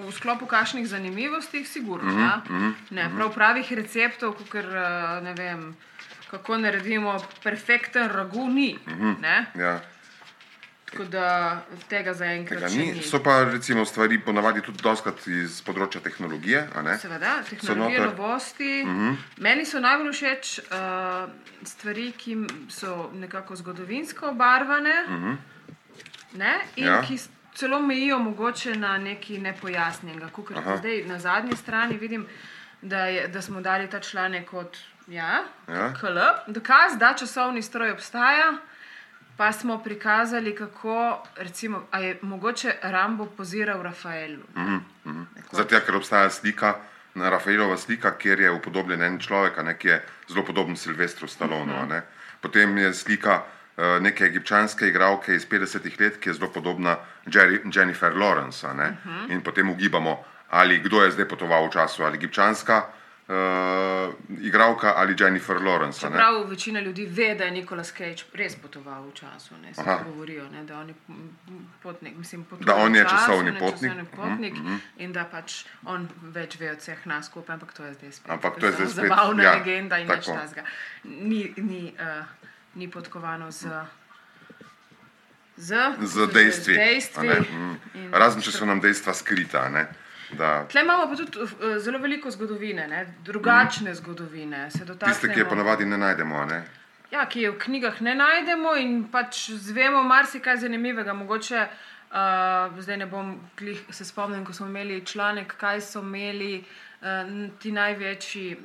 v 0.00 0.12
sklopu 0.12 0.46
kakšnih 0.46 0.86
zanimivosti, 0.86 1.64
sigurno. 1.64 2.10
Mhm, 2.10 2.64
ja. 2.64 2.72
ne, 2.90 3.10
prav 3.10 3.30
pravih 3.30 3.72
receptov, 3.72 4.34
kot 4.34 4.54
ne 5.22 5.34
vem. 5.34 5.76
kako 6.30 6.56
naredimo 6.58 7.12
perfekten 7.42 8.08
ragu, 8.08 8.48
ni. 8.48 8.78
ne. 9.20 9.46
Ja, 9.56 9.80
Tako 10.90 11.04
da 11.04 11.62
tega 11.88 12.14
zaenkrat 12.14 12.58
tega 12.58 12.70
ni. 12.74 12.92
ni. 12.92 13.02
So 13.02 13.22
pa 13.22 13.44
recimo 13.44 13.84
stvari 13.84 14.18
ponavadi 14.20 14.62
tudi 14.62 14.82
doskrat 14.82 15.26
iz 15.26 15.60
področja 15.62 16.00
tehnologije. 16.02 16.64
Seveda, 16.98 17.36
tehnologije, 17.50 18.00
noter. 18.00 18.16
novosti. 18.16 18.82
Uh 18.82 18.90
-huh. 18.90 19.16
Meni 19.38 19.64
so 19.64 19.80
najbolj 19.80 20.12
všeč 20.12 20.58
uh, 20.58 21.30
stvari, 21.64 22.12
ki 22.12 22.36
so 22.68 23.10
nekako 23.14 23.56
zgodovinsko 23.56 24.28
obarvane 24.28 24.96
uh 25.06 25.12
-huh. 25.12 25.36
ne, 26.32 26.58
in 26.76 26.86
Ja. 26.86 27.02
ki 27.02 27.18
celo 27.54 27.80
mejijo 27.80 28.18
mogoče 28.18 28.74
na 28.74 28.98
nekaj 28.98 29.38
nepojasnjenega. 29.38 30.28
Kukor 30.28 30.56
zdaj 30.78 31.04
na 31.06 31.18
zadnji 31.18 31.56
strani 31.56 31.98
vidim, 31.98 32.26
da, 32.82 33.06
je, 33.06 33.28
da 33.28 33.42
smo 33.42 33.60
dali 33.60 33.90
ta 33.90 34.00
članek 34.00 34.50
kot 34.50 34.76
ja, 35.06 35.44
Ja. 35.68 35.94
KL, 36.00 36.18
dokaz, 36.52 36.98
da 36.98 37.14
časovni 37.18 37.62
stroj 37.62 37.90
obstaja. 37.90 38.52
Pa 39.40 39.52
smo 39.52 39.78
prikazali, 39.78 40.54
kako 40.54 41.22
recimo, 41.36 41.82
je 41.98 42.18
mogoče 42.22 42.74
Rambo 42.82 43.26
poziral 43.26 43.82
Rafaelu. 43.82 44.42
Mhm. 44.56 45.22
Zato, 45.52 45.80
ker 45.86 45.96
obstaja 45.96 46.30
slika, 46.30 46.74
Rafaelova 47.14 47.76
slika, 47.76 48.18
kjer 48.18 48.40
je 48.40 48.50
upodobljen 48.50 49.02
en 49.02 49.18
človek, 49.18 49.62
ne, 49.64 49.78
ki 49.78 49.88
je 49.88 50.02
zelo 50.28 50.44
podoben 50.44 50.76
Silvestru 50.76 51.28
Stallonu. 51.28 51.72
a 51.72 51.86
ne. 51.86 52.02
Potem 52.40 52.78
je 52.78 52.92
slika 52.94 53.42
eh, 53.76 54.00
neke 54.00 54.24
egipčanske 54.24 54.88
igralke 54.88 55.34
iz 55.34 55.48
50-ih 55.48 56.00
let, 56.00 56.20
ki 56.20 56.28
je 56.28 56.34
zelo 56.34 56.52
podobna 56.52 56.96
Jerry, 57.26 57.76
Jennifer 57.76 58.12
Lawrence. 58.12 58.66
a 58.66 58.74
ne. 58.74 58.96
In 59.28 59.40
potem 59.40 59.70
ugibamo, 59.70 60.24
ali 60.50 60.78
kdo 60.78 61.02
je 61.02 61.10
zdaj 61.10 61.28
potoval 61.28 61.66
v 61.66 61.72
času, 61.72 62.04
ali 62.04 62.16
egipčanska 62.16 62.82
uh, 63.30 64.14
igralka 64.40 64.92
ali 64.96 65.14
Jennifer 65.20 65.56
Lawrence. 65.56 66.00
Čeprav 66.00 66.44
večina 66.48 66.80
ljudi 66.80 67.06
ve, 67.06 67.34
da 67.34 67.44
je 67.44 67.50
Nikolaus 67.50 67.92
Cage 67.92 68.22
res 68.34 68.56
potoval 68.56 69.02
v 69.08 69.12
času, 69.14 69.54
ne 69.62 69.74
se 69.74 69.82
govorijo, 70.04 70.48
ne, 70.50 70.64
da 70.64 70.78
on 70.78 70.88
je 70.88 70.94
mm, 71.08 71.28
potnik, 71.82 72.16
mislim, 72.16 72.46
Da 72.60 72.74
on 72.74 72.94
je 72.94 73.02
času, 73.04 73.16
časovni 73.16 73.50
ne, 73.50 73.58
potnik. 73.58 73.92
časovni 73.92 74.06
potnik 74.16 74.54
in 74.96 75.12
da 75.12 75.24
pač 75.24 75.64
on 75.84 76.08
več 76.22 76.58
ve 76.60 76.72
od 76.72 76.78
vseh 76.78 77.06
nas 77.06 77.26
skupaj, 77.26 77.54
ampak 77.54 77.72
to 77.72 77.84
je 77.84 77.94
zdaj 77.94 78.12
spet. 78.12 78.30
Ampak 78.30 78.60
to 78.60 78.66
je 78.66 78.72
zdaj 78.72 78.86
spet, 78.86 78.96
zabavna 78.96 79.42
ja, 79.42 79.54
legenda 79.54 79.98
in 79.98 80.08
več 80.08 80.26
tazga. 80.26 80.64
Ni, 81.04 81.54
ni, 81.56 81.94
uh, 81.94 82.26
ni 82.74 82.90
podkovano 82.90 83.50
z. 83.50 83.68
Z, 85.56 85.76
Z 86.00 86.26
dejstvi. 86.32 86.74
z 86.74 86.76
dejstvi. 86.76 87.28
Mm. 87.28 88.12
Razen, 88.12 88.40
če 88.40 88.50
so 88.52 88.64
nam 88.64 88.80
dejstva 88.80 89.12
skrita. 89.14 89.68
ne. 89.68 89.88
Da, 90.38 90.66
Tle 90.68 90.80
imamo 90.80 91.08
pa 91.08 91.16
tudi 91.16 91.38
uh, 91.38 91.48
zelo 91.78 91.98
veliko 91.98 92.30
zgodovine, 92.30 92.88
ne? 92.88 93.14
drugačne 93.24 93.94
zgodovine. 93.94 94.70
Se 94.70 94.86
tiste, 94.98 95.32
ki 95.32 95.40
je 95.40 95.48
ponavadi 95.48 95.86
ne 95.86 95.98
najdemo. 95.98 96.44
Ne. 96.44 96.62
Ja, 97.10 97.26
ki 97.26 97.42
je 97.42 97.50
v 97.50 97.58
knjigah 97.58 98.00
ne 98.00 98.14
najdemo 98.14 98.76
in 98.78 99.00
pač 99.10 99.48
zvemo 99.50 100.02
marsikaj 100.02 100.60
zanimivega. 100.62 101.14
Mogoče 101.14 101.64
uh, 101.66 102.78
zdaj 102.78 102.96
ne 102.96 103.06
bom 103.06 103.34
glih, 103.58 103.82
se 103.90 104.04
spomnil, 104.04 104.44
ko 104.46 104.52
smo 104.52 104.66
imeli 104.66 105.00
članek, 105.06 105.56
kaj 105.58 105.80
so 105.80 106.04
imeli 106.06 106.60
uh, 106.60 107.48
ti 107.58 107.72
največji 107.72 108.56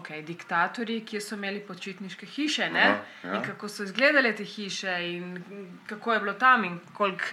okay, 0.00 0.24
diktatorji, 0.24 1.02
ki 1.04 1.20
so 1.20 1.36
imeli 1.36 1.60
počitniške 1.60 2.26
hiše. 2.26 2.70
Aha, 2.72 2.96
ja. 3.24 3.34
In 3.34 3.44
kako 3.44 3.68
so 3.68 3.84
izgledale 3.84 4.32
te 4.32 4.44
hiše 4.44 4.96
in 5.10 5.44
kako 5.86 6.12
je 6.12 6.20
bilo 6.20 6.32
tam 6.32 6.64
in 6.64 6.80
koliko 6.94 7.24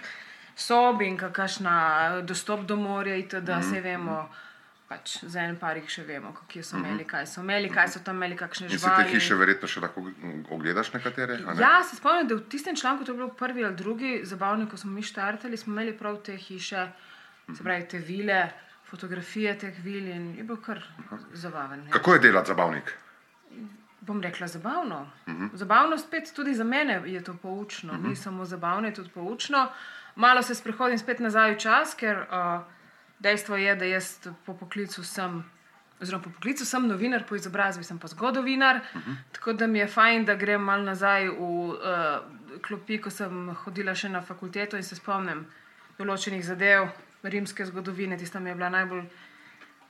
sob 0.56 1.02
in 1.02 1.16
kakšna 1.16 2.20
dostop 2.22 2.66
do 2.66 2.76
morja 2.76 3.16
itd. 3.16 3.48
Mm 3.48 3.60
-hmm. 3.60 3.70
Se 3.70 3.80
vemo. 3.80 4.28
Pač 4.88 5.24
za 5.24 5.40
en 5.40 5.56
par 5.56 5.76
jih 5.76 5.88
še 5.88 6.02
vemo, 6.04 6.34
kako 6.34 6.62
so 6.62 6.76
imeli, 6.76 7.04
kaj 7.04 7.26
so 7.26 7.40
imeli, 7.40 7.68
kaj 7.72 7.88
so 7.88 8.00
tam 8.04 8.16
imeli, 8.16 8.36
kakšne 8.36 8.66
In 8.66 8.70
živali. 8.78 9.04
te 9.04 9.10
hiše 9.10 9.34
verjetno 9.34 9.68
še 9.68 9.80
lahko 9.80 10.02
ogledaš 10.50 10.92
nekatere? 10.92 11.38
ne? 11.38 11.54
Ja, 11.60 11.82
se 11.82 11.96
spomnim, 11.96 12.28
da 12.28 12.34
v 12.34 12.40
tistem 12.48 12.76
članku, 12.76 13.04
to 13.04 13.12
je 13.12 13.16
bil 13.16 13.28
prvi 13.28 13.64
ali 13.64 13.76
drugi 13.76 14.20
zabavni, 14.24 14.68
ko 14.68 14.76
smo 14.76 14.90
mi 14.92 15.02
štartali, 15.02 15.56
smo 15.56 15.72
imeli 15.72 15.98
prav 15.98 16.16
te 16.22 16.36
hiše, 16.36 16.92
se 17.56 17.62
pravi 17.64 17.88
te 17.88 17.98
vile, 17.98 18.50
fotografije 18.84 19.58
teh 19.58 19.74
vil 19.84 20.08
in 20.08 20.34
je 20.36 20.44
bil 20.44 20.56
kar 20.56 20.82
zabaven. 21.32 21.86
Ja. 21.86 21.90
Kako 21.90 22.14
je 22.14 22.18
delati 22.18 22.48
zabavnik? 22.48 22.98
Bom 24.02 24.20
rekla 24.22 24.46
zabavno. 24.46 25.06
Uh 25.26 25.32
Mhm. 25.32 25.44
-huh. 25.46 25.56
Zabavno 25.56 25.98
spet 25.98 26.32
tudi 26.36 26.54
za 26.54 26.64
mene 26.64 27.02
je 27.06 27.24
to 27.24 27.34
poučno, 27.42 27.92
uh 27.92 27.98
-huh. 27.98 28.08
ni 28.08 28.16
samo 28.16 28.44
zabavno, 28.44 28.88
je 28.88 28.94
tudi 28.94 29.10
poučno. 29.10 29.68
Malo 30.16 30.42
se 30.42 30.54
sprehodim 30.54 30.98
spet 30.98 31.18
nazaj 31.20 31.54
v 31.54 31.58
čas, 31.58 31.94
ker 31.94 32.16
uh, 32.18 32.62
dejstvo 33.18 33.56
je, 33.56 33.76
da 33.76 33.84
jaz 33.84 34.28
po 34.46 34.54
poklicu 34.54 35.04
sem. 35.04 35.44
Oziroma, 36.00 36.24
po 36.24 36.30
poklicu 36.30 36.64
sem 36.66 36.86
novinar, 36.86 37.22
po 37.28 37.34
izobrazbi 37.36 37.84
sem 37.84 37.98
pa 37.98 38.06
zgodovinar, 38.08 38.76
uh 38.76 39.00
-huh. 39.00 39.14
tako 39.32 39.52
da 39.52 39.66
mi 39.66 39.78
je 39.78 39.86
fajn, 39.86 40.24
da 40.24 40.34
grem 40.34 40.60
malo 40.62 40.82
nazaj 40.82 41.28
v 41.28 41.32
uh, 41.32 41.76
klopi, 42.62 42.98
ko 43.00 43.10
sem 43.10 43.54
hodila 43.54 43.94
še 43.94 44.08
na 44.08 44.20
fakulteto 44.22 44.76
in 44.76 44.82
se 44.82 44.96
spomnim 44.96 45.46
določenih 45.98 46.44
zadev 46.44 46.88
rimske 47.22 47.64
zgodovine, 47.64 48.16
tista 48.18 48.40
mi 48.40 48.50
je 48.50 48.54
bila 48.54 48.68
najbolj 48.68 49.02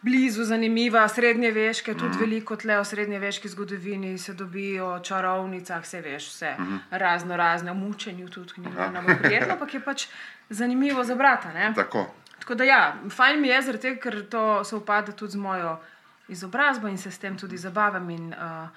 blizu, 0.03 0.45
zanimiva, 0.45 1.09
srednjeveške, 1.09 1.95
tudi 1.95 2.17
mm. 2.17 2.21
veliko 2.21 2.57
tle 2.57 2.79
o 2.79 2.85
srednjeveški 2.85 3.49
zgodovini 3.49 4.19
se 4.19 4.35
dobi 4.35 4.81
o 4.81 4.99
čarovnicah, 5.01 5.83
vse 5.83 6.01
veš, 6.01 6.29
vse 6.29 6.55
mm 6.59 6.65
-hmm. 6.65 6.79
razno 6.91 7.37
razne, 7.37 7.71
o 7.71 7.75
mučenju 7.75 8.29
tudi, 8.29 8.53
ni 8.57 8.71
bilo 8.71 8.91
najbolj 8.91 9.23
prijetno, 9.23 9.53
ampak 9.53 9.75
je 9.75 9.81
pač 9.81 10.07
zanimivo 10.49 11.05
za 11.05 11.15
brata. 11.15 11.53
Ne? 11.53 11.73
Tako. 11.75 12.15
Tako 12.39 12.55
da 12.55 12.65
ja, 12.65 12.97
fajn 13.11 13.41
mi 13.41 13.49
je, 13.49 13.79
tega, 13.79 14.01
ker 14.01 14.29
to 14.29 14.65
se 14.65 14.77
upada 14.77 15.13
tudi 15.13 15.33
z 15.33 15.37
mojo 15.37 15.81
izobrazbo 16.29 16.89
in 16.89 16.99
se 16.99 17.11
s 17.11 17.19
tem 17.19 17.39
tudi 17.39 17.57
zabavam 17.57 18.11
in 18.11 18.35
uh, 18.35 18.69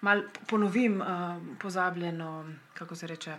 mal 0.00 0.22
ponovim 0.46 1.00
uh, 1.00 1.06
pozabljeno, 1.58 2.44
kako 2.74 2.94
se 2.94 3.06
reče, 3.06 3.36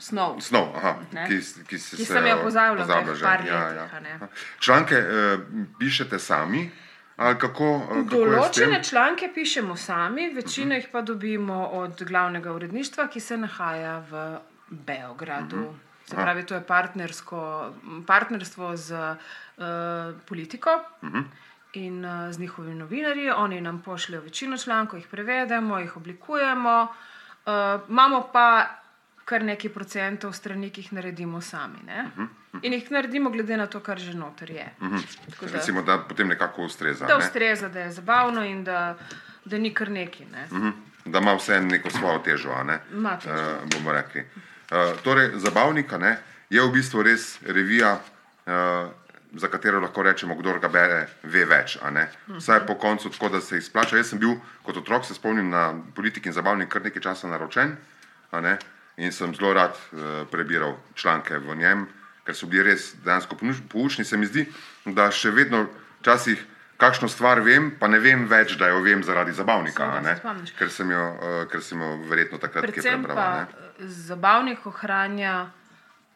snov. 0.00 0.40
Snov, 0.40 0.72
aha, 0.76 0.96
Ne. 1.12 1.26
ki, 1.28 1.38
ki, 1.68 1.78
si 1.78 1.96
Ki 1.96 2.04
se 2.04 2.12
sem 2.14 2.26
jo 2.26 2.36
pozabila 2.42 2.86
teh 2.86 3.14
že. 3.14 3.24
par 3.24 3.44
Ja, 3.46 3.68
letih, 3.68 4.20
ja. 4.20 4.28
Članke 4.60 4.94
eh, 4.96 5.38
pišete 5.78 6.18
sami? 6.18 6.70
Kako, 7.16 7.36
eh, 7.36 7.88
kako? 8.08 8.16
Določene 8.16 8.80
članke 8.84 9.28
pišemo 9.34 9.76
sami, 9.76 10.30
večino 10.34 10.74
jih 10.74 10.88
pa 10.92 11.02
dobimo 11.02 11.66
od 11.66 12.02
glavnega 12.02 12.52
uredništva, 12.52 13.08
ki 13.12 13.20
se 13.20 13.36
nahaja 13.36 13.98
v 14.10 14.40
Beogradu. 14.70 15.74
Se 16.06 16.16
pravi, 16.16 16.46
to 16.46 16.54
je 16.54 16.64
partnerstvo 18.06 18.76
z 18.76 18.92
uh, 18.92 19.66
politiko 20.26 20.70
in 21.72 22.04
uh, 22.04 22.32
z 22.32 22.38
njihovimi 22.38 22.74
novinarji. 22.74 23.30
Oni 23.30 23.60
nam 23.60 23.82
pošljajo 23.82 24.22
večino 24.22 24.56
člankov, 24.58 24.98
jih 24.98 25.06
prevedemo, 25.08 25.78
jih 25.78 25.96
oblikujemo. 25.96 26.88
Uh, 27.46 27.80
imamo 27.88 28.28
pa 28.32 28.79
kar 29.30 29.44
nekaj 29.46 29.70
procentov 29.70 30.32
strani, 30.34 30.70
ki 30.70 30.82
jih 30.82 30.92
naredimo 30.92 31.38
sami. 31.40 31.78
Ne? 31.86 32.04
In 32.62 32.74
jih 32.74 32.88
naredimo 32.90 33.30
glede 33.30 33.56
na 33.56 33.66
to, 33.70 33.78
kar 33.80 33.98
že 33.98 34.14
noter 34.14 34.50
je. 34.50 34.66
Tako 35.30 35.46
da- 35.46 35.52
Recimo, 35.52 35.82
da 35.82 35.98
potem 36.00 36.28
nekako 36.28 36.64
ustreza. 36.64 37.06
da 37.06 37.18
ne? 37.18 37.24
ustreza, 37.24 37.68
da 37.68 37.80
je 37.80 37.92
zabavno 37.92 38.42
in 38.44 38.64
da, 38.64 38.96
da 39.44 39.58
ni 39.58 39.70
kar 39.74 39.90
neki. 39.90 40.24
Ne? 40.26 40.46
Mhm. 40.52 40.70
Da 41.04 41.18
ima 41.18 41.34
vse 41.34 41.60
neko 41.60 41.90
svojo 41.90 42.18
težo. 42.18 42.50
ne? 42.64 42.80
Ima 42.92 43.18
težo. 43.18 43.34
Eh, 43.34 43.58
bomo 43.66 43.92
rekli. 43.92 44.26
Uh, 44.70 44.98
torej, 45.02 45.30
zabavnika 45.34 45.98
ne, 45.98 46.16
je 46.50 46.62
v 46.62 46.72
bistvu 46.72 47.02
res 47.02 47.38
revija, 47.42 47.96
uh, 48.46 48.90
za 49.32 49.48
katero 49.48 49.80
lahko 49.80 50.02
rečemo, 50.02 50.34
kdo 50.34 50.58
ga 50.58 50.68
bere, 50.68 51.06
ve 51.22 51.44
več. 51.44 51.78
Vsaj 52.28 52.66
po 52.66 52.74
koncu 52.74 53.10
tako, 53.10 53.28
da 53.28 53.40
se 53.40 53.58
izplača. 53.58 53.96
Jaz 53.96 54.10
sem 54.10 54.18
bil 54.18 54.34
kot 54.62 54.76
otrok, 54.76 55.04
se 55.04 55.14
spomnim 55.14 55.50
na 55.50 55.74
politik 55.94 56.26
in 56.26 56.32
zabavnik 56.32 56.68
kar 56.68 56.82
nekaj 56.82 57.02
časa 57.02 57.28
naročen 57.28 57.76
ne, 58.32 58.58
in 59.00 59.12
sem 59.12 59.32
zelo 59.34 59.52
rad 59.56 59.72
uh, 59.72 60.22
prebiral 60.30 60.76
članke 60.94 61.38
v 61.40 61.56
njem, 61.56 61.86
ker 62.24 62.36
so 62.36 62.46
bili 62.46 62.68
res 62.70 62.92
dejansko 63.04 63.38
poučni. 63.68 64.04
Se 64.04 64.16
mi 64.20 64.28
zdi, 64.28 64.46
da 64.84 65.10
še 65.10 65.32
vedno 65.34 65.66
včasih. 66.00 66.46
Kakšno 66.80 67.10
stvar 67.12 67.42
vem, 67.44 67.66
pa 67.76 67.90
ne 67.92 67.98
vem 68.00 68.22
več, 68.24 68.54
da 68.56 68.70
jo 68.70 68.78
vem 68.80 69.02
zaradi 69.04 69.34
zabavnika, 69.36 69.84
se 70.00 70.14
ker 70.56 70.70
sem 70.72 70.88
jo, 70.88 71.02
uh, 71.12 71.42
ker 71.52 71.60
sem 71.60 71.80
jo 71.80 71.90
verjetno 72.08 72.38
takrat 72.40 72.64
prebral. 72.72 73.18
eh, 73.52 73.84
zabavnik 73.84 74.64
ohranja 74.66 75.50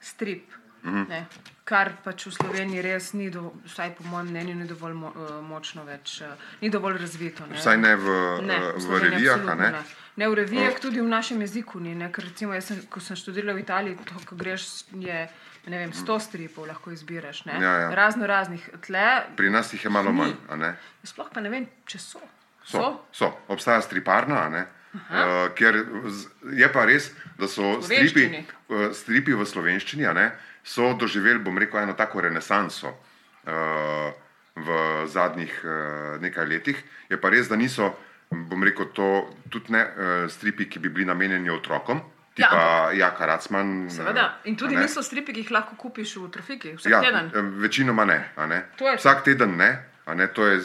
strip. 0.00 0.63
Mhm. 0.84 1.06
Ne, 1.08 1.26
kar 1.64 1.92
pač 2.04 2.26
v 2.26 2.32
Sloveniji 2.32 2.82
res 2.82 3.12
ni, 3.12 3.30
do, 3.30 3.40
vsaj 3.64 3.94
po 3.94 4.04
mojem 4.04 4.28
mnenju, 4.28 4.54
ni 4.54 4.66
dovolj 4.66 4.94
mo, 4.94 5.08
eh, 5.10 5.40
močno 5.42 5.84
več, 5.84 6.20
eh, 6.20 6.28
ni 6.60 6.68
dovolj 6.68 6.98
razvito. 6.98 7.46
Ne. 7.46 7.56
Vsaj 7.56 7.76
ne 7.78 7.96
v, 7.96 8.06
Ne, 8.42 8.54
eh, 8.54 8.72
v 8.72 8.80
Sloveniji 8.80 9.10
revijah. 9.10 9.40
Ne? 9.46 9.70
Ne. 9.72 9.82
ne, 10.16 10.28
v 10.28 10.34
revijah, 10.34 10.76
tudi 10.78 11.00
v 11.00 11.08
našem 11.08 11.40
jeziku 11.40 11.80
ni. 11.80 11.94
Ne? 11.94 12.12
Ker 12.12 12.24
recimo, 12.24 12.52
sem, 12.60 12.82
ko 12.84 13.00
sem 13.00 13.16
študirala 13.16 13.52
v 13.52 13.60
Italiji, 13.60 13.96
to, 13.98 14.14
ko 14.26 14.36
greš, 14.36 14.84
je 14.92 15.28
ne 15.66 15.78
vem, 15.78 15.90
100 15.90 16.20
stripov 16.20 16.66
lahko 16.66 16.92
izbiraš. 16.92 17.44
Ne? 17.44 17.56
Ja, 17.56 17.72
ja. 17.80 17.88
Razno 17.90 18.26
raznih 18.26 18.60
tle, 18.82 19.24
Pri 19.34 19.48
nas 19.50 19.72
jih 19.72 19.80
je 19.80 19.90
malo 19.90 20.12
manj. 20.12 20.36
a 20.48 20.56
ne. 20.56 20.76
sploh 21.02 21.30
pa 21.32 21.40
ne 21.40 21.48
vem, 21.48 21.64
če 21.86 21.98
so. 21.98 22.20
So, 22.62 23.00
so. 23.12 23.32
Obstaja 23.48 23.80
striparna, 23.80 24.48
ne, 24.48 24.66
uh, 24.94 25.48
kjer 25.54 25.74
z- 26.06 26.28
je 26.52 26.68
pa 26.68 26.84
res, 26.84 27.10
da 27.38 27.48
so 27.48 27.80
stripi, 27.80 28.44
uh, 28.68 28.92
stripi 28.92 29.32
v 29.32 29.44
slovenščini 29.44 30.04
ne, 30.14 30.32
so 30.64 30.94
doživeli, 30.94 31.38
bom 31.38 31.59
rekel, 31.59 31.80
eno 31.80 31.92
tako 31.92 32.21
renesanso 32.25 32.88
uh, 32.88 34.12
v 34.56 34.68
zadnjih 35.06 35.61
uh, 35.64 36.21
nekaj 36.23 36.47
letih. 36.47 36.80
Je 37.09 37.21
pa 37.21 37.30
res, 37.30 37.49
da 37.49 37.56
niso 37.56 37.92
bom 38.30 38.64
rekel, 38.64 38.88
to 38.97 39.28
tudi 39.50 39.73
ne 39.76 39.85
uh, 39.85 40.30
stripi, 40.30 40.68
ki 40.68 40.78
bi 40.78 40.88
bili 40.88 41.06
namenjeni 41.06 41.50
otrokom, 41.50 42.02
Ja, 42.35 42.49
tipa 42.49 42.90
Jaka 42.99 43.26
Racman. 43.26 43.90
Seveda. 43.90 44.40
In 44.44 44.56
tudi 44.59 44.75
niso 44.75 45.02
stripi, 45.02 45.33
ki 45.33 45.44
jih 45.44 45.50
lahko 45.54 45.76
kupiš 45.78 46.16
v 46.18 46.30
trafiki 46.35 46.73
vsak 46.75 46.90
Ja, 46.90 47.00
teden. 47.04 47.30
večinoma 47.62 48.04
ne. 48.04 48.16
ne. 48.49 48.64
Vsak 48.97 49.23
teden 49.25 49.54
ne, 49.56 49.68
ne. 50.14 50.26
To 50.35 50.47
je 50.47 50.59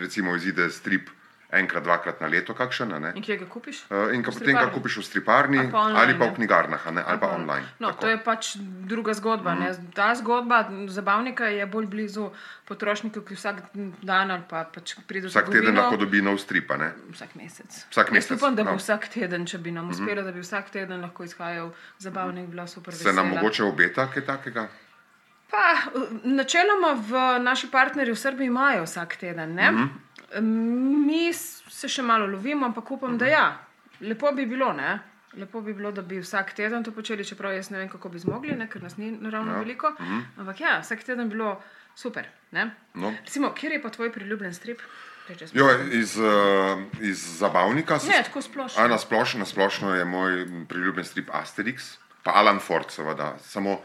recimo 0.00 0.36
izide 0.36 0.70
strip 0.70 1.10
enkrat, 1.52 1.82
dvakrat 1.82 2.20
na 2.20 2.26
leto, 2.26 2.54
kakšen. 2.54 2.88
ne. 2.90 3.12
In 3.14 3.22
kje 3.22 3.36
ga 3.36 3.46
kupiš? 3.46 3.84
Eh, 3.86 4.14
In 4.14 4.22
ga 4.22 4.30
potem 4.30 4.54
ga 4.54 4.68
kupiš 4.68 4.96
v 4.96 5.02
striparni 5.02 5.58
Ali 5.58 5.68
pa 5.68 5.78
online, 5.80 6.00
ali 6.00 6.12
pa 6.14 6.24
v 6.24 6.28
ne. 6.28 6.34
knjigarnah, 6.34 6.82
ne, 6.88 7.02
ali 7.02 7.18
pa 7.18 7.26
online. 7.28 7.66
No, 7.78 7.88
tako. 7.88 7.92
Mhm. 7.92 8.00
to 8.00 8.08
je 8.08 8.18
pač 8.20 8.42
druga 8.84 9.12
zgodba. 9.12 9.52
Mm. 9.52 9.92
Ta 9.92 10.14
zgodba 10.14 10.58
zabavnika 10.88 11.44
je 11.46 11.66
bolj 11.66 11.86
blizu 11.86 12.30
potrošniku, 12.64 13.20
ki 13.20 13.34
vsak 13.34 13.56
dan 14.02 14.30
ali 14.30 14.42
pa 14.44 14.64
pač 14.66 14.96
pride 15.02 15.28
Vsak 15.28 15.46
teden 15.46 15.52
trgovino. 15.62 15.80
lahko 15.82 15.96
dobi 15.98 16.22
nov 16.22 16.38
strip. 16.38 16.70
ne. 16.72 16.92
Vsak 17.10 17.34
mesec. 17.34 17.70
Vsak 17.86 18.06
Jaz 18.06 18.12
mesec, 18.12 18.32
upam, 18.34 18.54
da 18.54 18.64
bo 18.64 18.70
no. 18.70 18.76
vsak 18.78 19.08
teden, 19.08 19.44
če 19.44 19.58
bi 19.58 19.70
nam 19.70 19.90
uspelo, 19.90 20.22
da 20.22 20.32
bi 20.32 20.40
vsak 20.40 20.70
teden 20.70 21.00
lahko 21.00 21.22
izhajal 21.22 21.68
zabavnik, 21.98 22.46
bila 22.46 22.66
super. 22.66 22.94
Se 22.94 23.04
nam 23.06 23.26
vesela. 23.26 23.28
mogoče 23.34 23.64
obeta 23.64 24.06
kaj 24.06 24.24
takega? 24.24 24.68
Pa, 25.50 25.92
načeloma 26.24 26.96
v 26.98 27.12
naši 27.40 27.68
partnerji 27.68 28.08
v 28.10 28.18
Srbiji 28.18 28.46
imajo 28.46 28.84
vsak 28.84 29.16
teden. 29.16 29.50
Mm 29.50 29.60
Mhm. 29.66 29.76
-hmm. 29.76 29.88
Mi 30.40 31.32
se 31.32 31.88
še 31.88 32.02
malo 32.02 32.26
lovimo, 32.26 32.66
ampak 32.66 32.90
upam, 32.90 33.18
da 33.18 33.26
ja. 33.26 33.46
Lepo 34.00 34.32
bi 34.32 34.46
bilo, 34.46 34.72
ne? 34.72 34.98
Lepo 35.36 35.60
bi 35.60 35.72
bilo, 35.74 35.92
da 35.92 36.02
bi 36.02 36.18
vsak 36.20 36.52
teden 36.52 36.84
to 36.84 36.92
počeli, 36.92 37.24
čeprav 37.24 37.54
jaz 37.54 37.70
ne 37.70 37.78
vem, 37.78 37.88
kako 37.88 38.08
bi 38.08 38.18
zmogli, 38.18 38.56
ne? 38.56 38.68
ker 38.68 38.82
nas 38.82 38.96
ni 38.96 39.10
naravno 39.10 39.52
ja. 39.52 39.58
veliko. 39.58 39.90
Mm 39.90 40.04
-hmm. 40.04 40.22
Ampak 40.40 40.60
ja, 40.60 40.78
vsak 40.80 41.04
teden 41.04 41.28
bi 41.28 41.34
bilo 41.34 41.62
super. 41.94 42.28
Ne? 42.50 42.70
No. 42.94 43.14
Recimo, 43.24 43.52
kjer 43.54 43.72
je 43.72 43.82
pa 43.82 43.90
tvoj 43.90 44.12
priljubljen 44.12 44.54
strip? 44.54 44.80
Jo, 45.52 45.68
iz, 45.92 46.16
uh, 46.18 46.82
iz 47.00 47.38
zabavnika. 47.38 47.98
se- 47.98 48.08
Ne, 48.08 48.22
tako 48.24 48.42
splošno. 48.42 48.82
A, 48.84 48.88
na, 48.88 48.98
splošno, 48.98 49.38
na 49.38 49.46
splošno 49.46 49.94
je 49.94 50.04
moj 50.04 50.46
priljubljen 50.68 51.04
strip 51.04 51.28
Asterix, 51.32 51.96
pa 52.22 52.32
Alan 52.34 52.58
Ford, 52.60 52.90
seveda. 52.90 53.38
Samo 53.38 53.80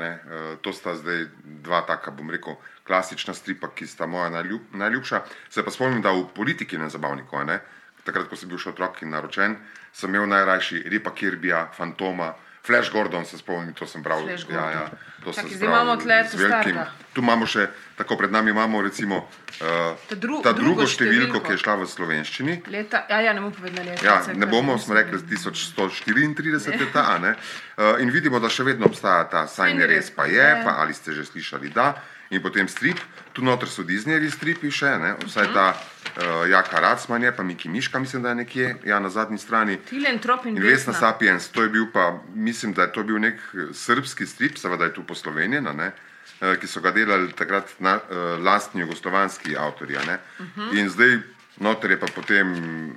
ne, 0.00 0.10
uh, 0.18 0.52
to 0.62 0.72
sta 0.72 0.94
zdaj 0.98 1.26
dva 1.64 1.82
taka, 1.88 2.10
bom 2.10 2.30
rekel, 2.30 2.56
klasična 2.86 3.34
stripa, 3.34 3.70
ki 3.74 3.86
sta 3.86 4.06
moja 4.06 4.30
najljub, 4.30 4.74
najljubša. 4.74 5.22
Se 5.50 5.64
pa 5.64 5.70
spomnim, 5.70 6.02
da 6.02 6.12
v 6.16 6.26
politiki 6.34 6.78
na 6.78 6.88
zabavniku, 6.90 7.44
ne, 7.46 7.60
takrat, 8.04 8.28
ko 8.28 8.36
sem 8.36 8.50
bil 8.50 8.58
še 8.58 8.72
otrok 8.72 9.02
in 9.04 9.12
naročen, 9.14 9.56
sem 9.92 10.14
imel 10.14 10.28
najrajši 10.30 10.84
Ripa 10.90 11.14
Kirbija, 11.14 11.68
Fantoma. 11.76 12.32
Flash 12.62 12.92
Gordon 12.92 13.24
se 13.24 13.38
spomnim, 13.38 13.72
to 13.74 13.86
sem 13.86 14.02
bral. 14.02 14.28
Ja, 14.28 14.36
ja, 14.70 14.90
to 15.24 15.32
sem 15.32 15.48
zbral 15.48 15.72
imamo 15.72 15.96
tle 15.96 16.24
z 16.28 16.34
velikim. 16.36 16.76
Tu 17.12 17.20
imamo 17.24 17.46
še, 17.48 17.66
tako 17.96 18.16
pred 18.20 18.30
nami 18.32 18.50
imamo 18.52 18.82
recimo 18.82 19.16
uh, 19.16 19.96
Ta 20.08 20.14
dru- 20.14 20.42
ta 20.44 20.52
drugo 20.52 20.84
drugo 20.84 20.86
številko, 20.86 21.40
številko. 21.40 21.40
ki 21.46 21.52
je 21.52 21.58
šla 21.58 21.74
v 21.80 21.88
slovenščini. 21.88 22.54
Leta, 22.70 23.06
ja, 23.10 23.20
ja, 23.20 23.32
ne 23.32 23.40
bomo 23.40 23.56
povedali 23.56 23.90
leta. 23.90 24.04
Ja, 24.04 24.20
ne 24.36 24.46
bomo, 24.46 24.76
smo 24.78 24.94
rekli, 24.94 25.18
1134 25.18 26.80
je 26.80 26.92
ta, 26.92 27.18
ne. 27.18 27.34
Uh, 27.76 27.96
in 27.98 28.12
vidimo, 28.12 28.38
da 28.38 28.48
še 28.52 28.62
vedno 28.68 28.86
obstaja 28.86 29.24
ta, 29.24 29.46
saj 29.48 29.74
ne 29.74 29.88
res 29.90 30.12
pa 30.14 30.28
je, 30.30 30.46
pa 30.64 30.78
ali 30.84 30.94
ste 30.94 31.16
že 31.16 31.24
slišali, 31.24 31.72
da. 31.74 31.94
In 32.30 32.40
potem 32.40 32.68
strip, 32.68 32.98
tu 33.32 33.42
noter 33.42 33.66
so 33.66 33.82
Disneyjevi 33.82 34.28
stripi 34.30 34.70
še, 34.70 34.92
ne, 35.02 35.16
vsaj 35.24 35.48
ta 35.50 35.64
uh, 35.74 36.44
Jaka 36.46 36.78
Racman 36.78 37.24
je, 37.26 37.32
pa 37.34 37.42
Miki 37.42 37.68
Miška, 37.68 37.98
mislim, 37.98 38.22
da 38.22 38.30
je 38.30 38.38
nekje, 38.44 38.68
ja, 38.86 39.00
na 39.02 39.10
zadnji 39.10 39.38
strani. 39.42 39.80
Tilen 39.88 40.20
trop 40.22 40.46
in 40.46 40.54
In 40.54 40.62
Vesna 40.62 40.92
Vesna. 40.92 40.94
Sapiens, 41.00 41.48
to 41.50 41.66
je 41.66 41.72
bil 41.74 41.88
pa, 41.90 42.20
mislim, 42.34 42.72
da 42.72 42.86
je 42.86 42.92
to 42.94 43.02
bil 43.02 43.18
nek 43.18 43.34
eh, 43.34 43.72
srbski 43.74 44.26
strip, 44.30 44.62
seveda 44.62 44.86
je 44.86 44.94
tu 45.00 45.02
poslovenjen, 45.02 45.66
ne, 45.74 45.90
eh, 46.38 46.54
ki 46.62 46.70
so 46.70 46.78
ga 46.80 46.94
delali 46.94 47.32
takrat 47.34 47.74
na, 47.82 47.98
uh, 47.98 48.38
lastni 48.38 48.86
jugoslovanski 48.86 49.58
avtorji. 49.58 49.98
ne. 50.06 50.18
Mhm. 50.38 50.46
Uh 50.46 50.70
-huh. 50.70 50.80
In 50.80 50.88
zdaj 50.88 51.18
noter 51.60 51.90
je 51.90 52.00
pa 52.00 52.06
potem 52.14 52.48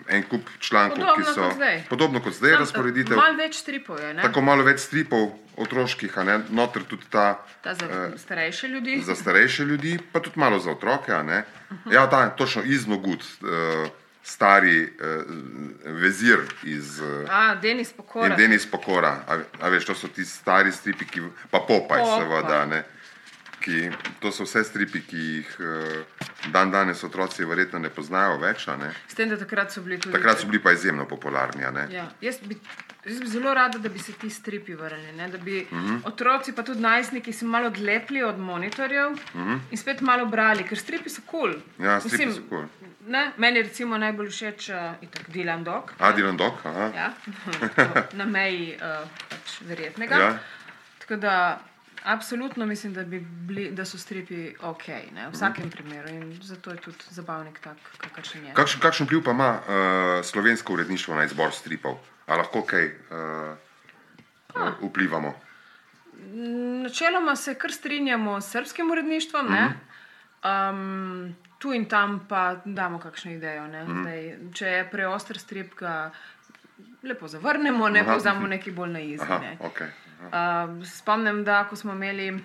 en 0.08 0.24
kup 0.24 0.50
člankov, 0.60 0.98
Podobno 0.98 1.16
ki 1.16 1.24
so 1.24 1.42
kot 1.44 1.56
zdaj. 1.56 1.84
podobno 1.90 2.22
kot 2.22 2.34
zdaj 2.34 2.52
razporeditev. 2.56 3.18
Malo 3.18 3.38
več 3.38 3.56
stripov 3.60 4.00
je, 4.00 4.14
ne? 4.14 4.22
Tako 4.22 4.42
malo 4.42 4.64
več 4.64 4.80
stripov 4.80 5.34
otroških, 5.58 6.16
noter 6.50 6.84
tudi 6.84 7.04
ta 7.10 7.44
Ta 7.62 7.74
za 7.74 7.86
eh, 7.86 8.18
starejše 8.18 8.68
ljudi. 8.68 9.02
za 9.04 9.16
starejše 9.16 9.64
ljudi, 9.64 10.00
pa 10.12 10.20
tudi 10.20 10.40
malo 10.40 10.60
za 10.60 10.72
otroke. 10.72 11.12
a 11.14 11.24
ne. 11.24 11.44
Ja, 11.92 12.10
ta, 12.10 12.30
točno 12.30 12.64
izmogud, 12.64 13.20
uh, 13.42 13.90
stari 14.24 14.84
uh, 14.84 14.90
vezir 15.84 16.40
iz. 16.64 17.02
Uh, 17.02 17.28
A, 17.30 17.56
Denis 17.56 17.94
Pokora. 17.94 18.36
Denis 18.36 18.66
Pokora, 18.72 19.20
a, 19.28 19.38
a 19.60 19.70
veš, 19.70 19.86
to 19.86 19.96
so 19.96 20.08
ti 20.08 20.26
stari 20.26 20.72
stripi, 20.72 21.06
ki, 21.06 21.22
pa 21.52 21.60
Popaj, 21.60 22.00
Popaj. 22.00 22.20
seveda. 22.20 22.66
Ne, 22.66 22.84
ki, 23.64 23.90
to 24.20 24.32
so 24.32 24.44
vse 24.44 24.64
stripi, 24.68 25.00
ki 25.08 25.18
jih 25.18 25.52
uh, 25.60 26.24
dan 26.52 26.72
danes 26.72 27.04
otroci 27.04 27.46
verjetno 27.48 27.80
ne 27.80 27.90
poznajo 27.90 28.38
več. 28.38 28.68
a 28.68 28.76
Ne. 28.78 28.92
S 29.08 29.16
tem, 29.16 29.30
da 29.30 29.38
takrat 29.38 29.72
so 29.72 29.82
bili 29.82 30.00
tudi. 30.00 30.14
Takrat 30.18 30.40
so 30.40 30.48
bili 30.48 30.60
pa 30.60 30.72
izjemno 30.72 31.06
popularni. 31.08 31.64
a. 31.64 31.88
Ja, 31.92 32.06
jaz, 32.22 32.38
bi, 32.44 32.58
jaz 33.06 33.20
bi 33.20 33.28
zelo 33.28 33.54
rada, 33.54 33.80
da 33.80 33.90
bi 33.90 34.00
se 34.00 34.12
ti 34.14 34.30
stripi 34.30 34.76
vrnili. 34.76 35.14
Ne? 35.14 35.28
Da 35.30 35.38
bi 35.38 35.62
uh 35.62 35.78
Mhm. 35.78 35.96
-huh. 35.96 36.00
otroci, 36.06 36.52
pa 36.52 36.64
tudi 36.64 36.82
najstniki, 36.82 37.34
se 37.34 37.46
malo 37.46 37.68
odlepili 37.68 38.24
od 38.24 38.40
monitorjev 38.40 39.12
uh 39.12 39.18
-huh. 39.36 39.60
in 39.72 39.78
spet 39.78 40.02
malo 40.02 40.26
brali, 40.26 40.64
ker 40.64 40.78
stripi 40.78 41.10
so 41.10 41.22
kul. 41.26 41.40
Cool. 41.42 41.62
Mhm. 41.78 41.86
Ja, 41.86 42.00
stripi 42.00 42.32
so 42.34 42.42
kul. 42.50 42.66
Ne, 43.08 43.32
meni 43.38 43.60
je 43.60 43.64
recimo 43.64 43.98
najbolj 43.98 44.30
všeč 44.30 44.70
uh, 44.70 44.76
Dylan 45.34 45.64
Dog. 45.64 45.94
Adilan 46.00 46.38
Dog, 46.38 46.54
aha. 46.64 46.92
Ja, 46.96 47.14
na 48.20 48.26
meji 48.26 48.76
uh, 48.76 49.08
pač 49.30 49.62
verjetnega. 49.62 50.16
Ja. 50.16 50.38
Tako 51.00 51.16
da 51.16 51.60
absolutno 52.04 52.66
mislim, 52.66 52.94
da, 52.94 53.04
bi 53.04 53.20
bili, 53.20 53.72
da 53.72 53.86
so 53.86 53.98
stripi 53.98 54.56
ok, 54.62 54.88
ne, 54.88 55.28
v 55.28 55.32
vsakem 55.32 55.70
primeru 55.70 56.10
in 56.10 56.40
zato 56.42 56.72
je 56.72 56.78
tudi 56.78 56.98
zabavnik 57.10 57.60
tak, 57.60 57.78
kakršen 57.98 58.46
je. 58.46 58.54
Kakšen, 58.54 58.82
kakšen 58.82 59.08
vpliv 59.08 59.24
pa 59.24 59.32
ima 59.32 59.50
uh, 59.50 60.26
slovensko 60.26 60.74
uredništvo 60.74 61.16
na 61.16 61.24
izbor 61.24 61.52
stripov? 61.52 61.98
A 62.28 62.36
lahko 62.36 62.62
kaj 62.62 62.86
uh, 62.86 63.58
uh, 64.56 64.90
vplivamo? 64.90 65.34
Načeloma 66.84 67.36
se 67.36 67.56
kar 67.56 67.72
strinjamo 67.72 68.42
s 68.42 68.52
srpskim 68.52 68.92
uredništvom, 68.92 69.46
mm 69.46 69.56
-hmm. 69.56 70.70
um, 70.70 71.36
tu 71.60 71.74
in 71.74 71.86
tam 71.86 72.26
pa 72.30 72.56
damo 72.66 73.00
kakšno 73.00 73.32
idejo. 73.32 73.68
Mm 73.68 73.72
-hmm. 73.72 74.02
Zdaj, 74.02 74.38
če 74.54 74.68
je 74.68 74.90
preoster 74.92 75.40
strip, 75.40 75.76
ga 75.76 76.12
lepo 77.04 77.28
zavrnemo, 77.28 77.90
ne 77.90 78.06
pa 78.06 78.16
vzamemo 78.16 78.48
neki 78.48 78.72
bolj 78.72 78.90
na. 78.90 79.00
Aha, 79.24 79.40
ne. 79.40 79.58
okay. 79.60 79.90
Uh, 80.24 80.86
spomnim, 80.86 81.44
da 81.44 81.64
ko 81.70 81.76
smo 81.76 81.94
imeli 81.94 82.32
uh, 82.34 82.42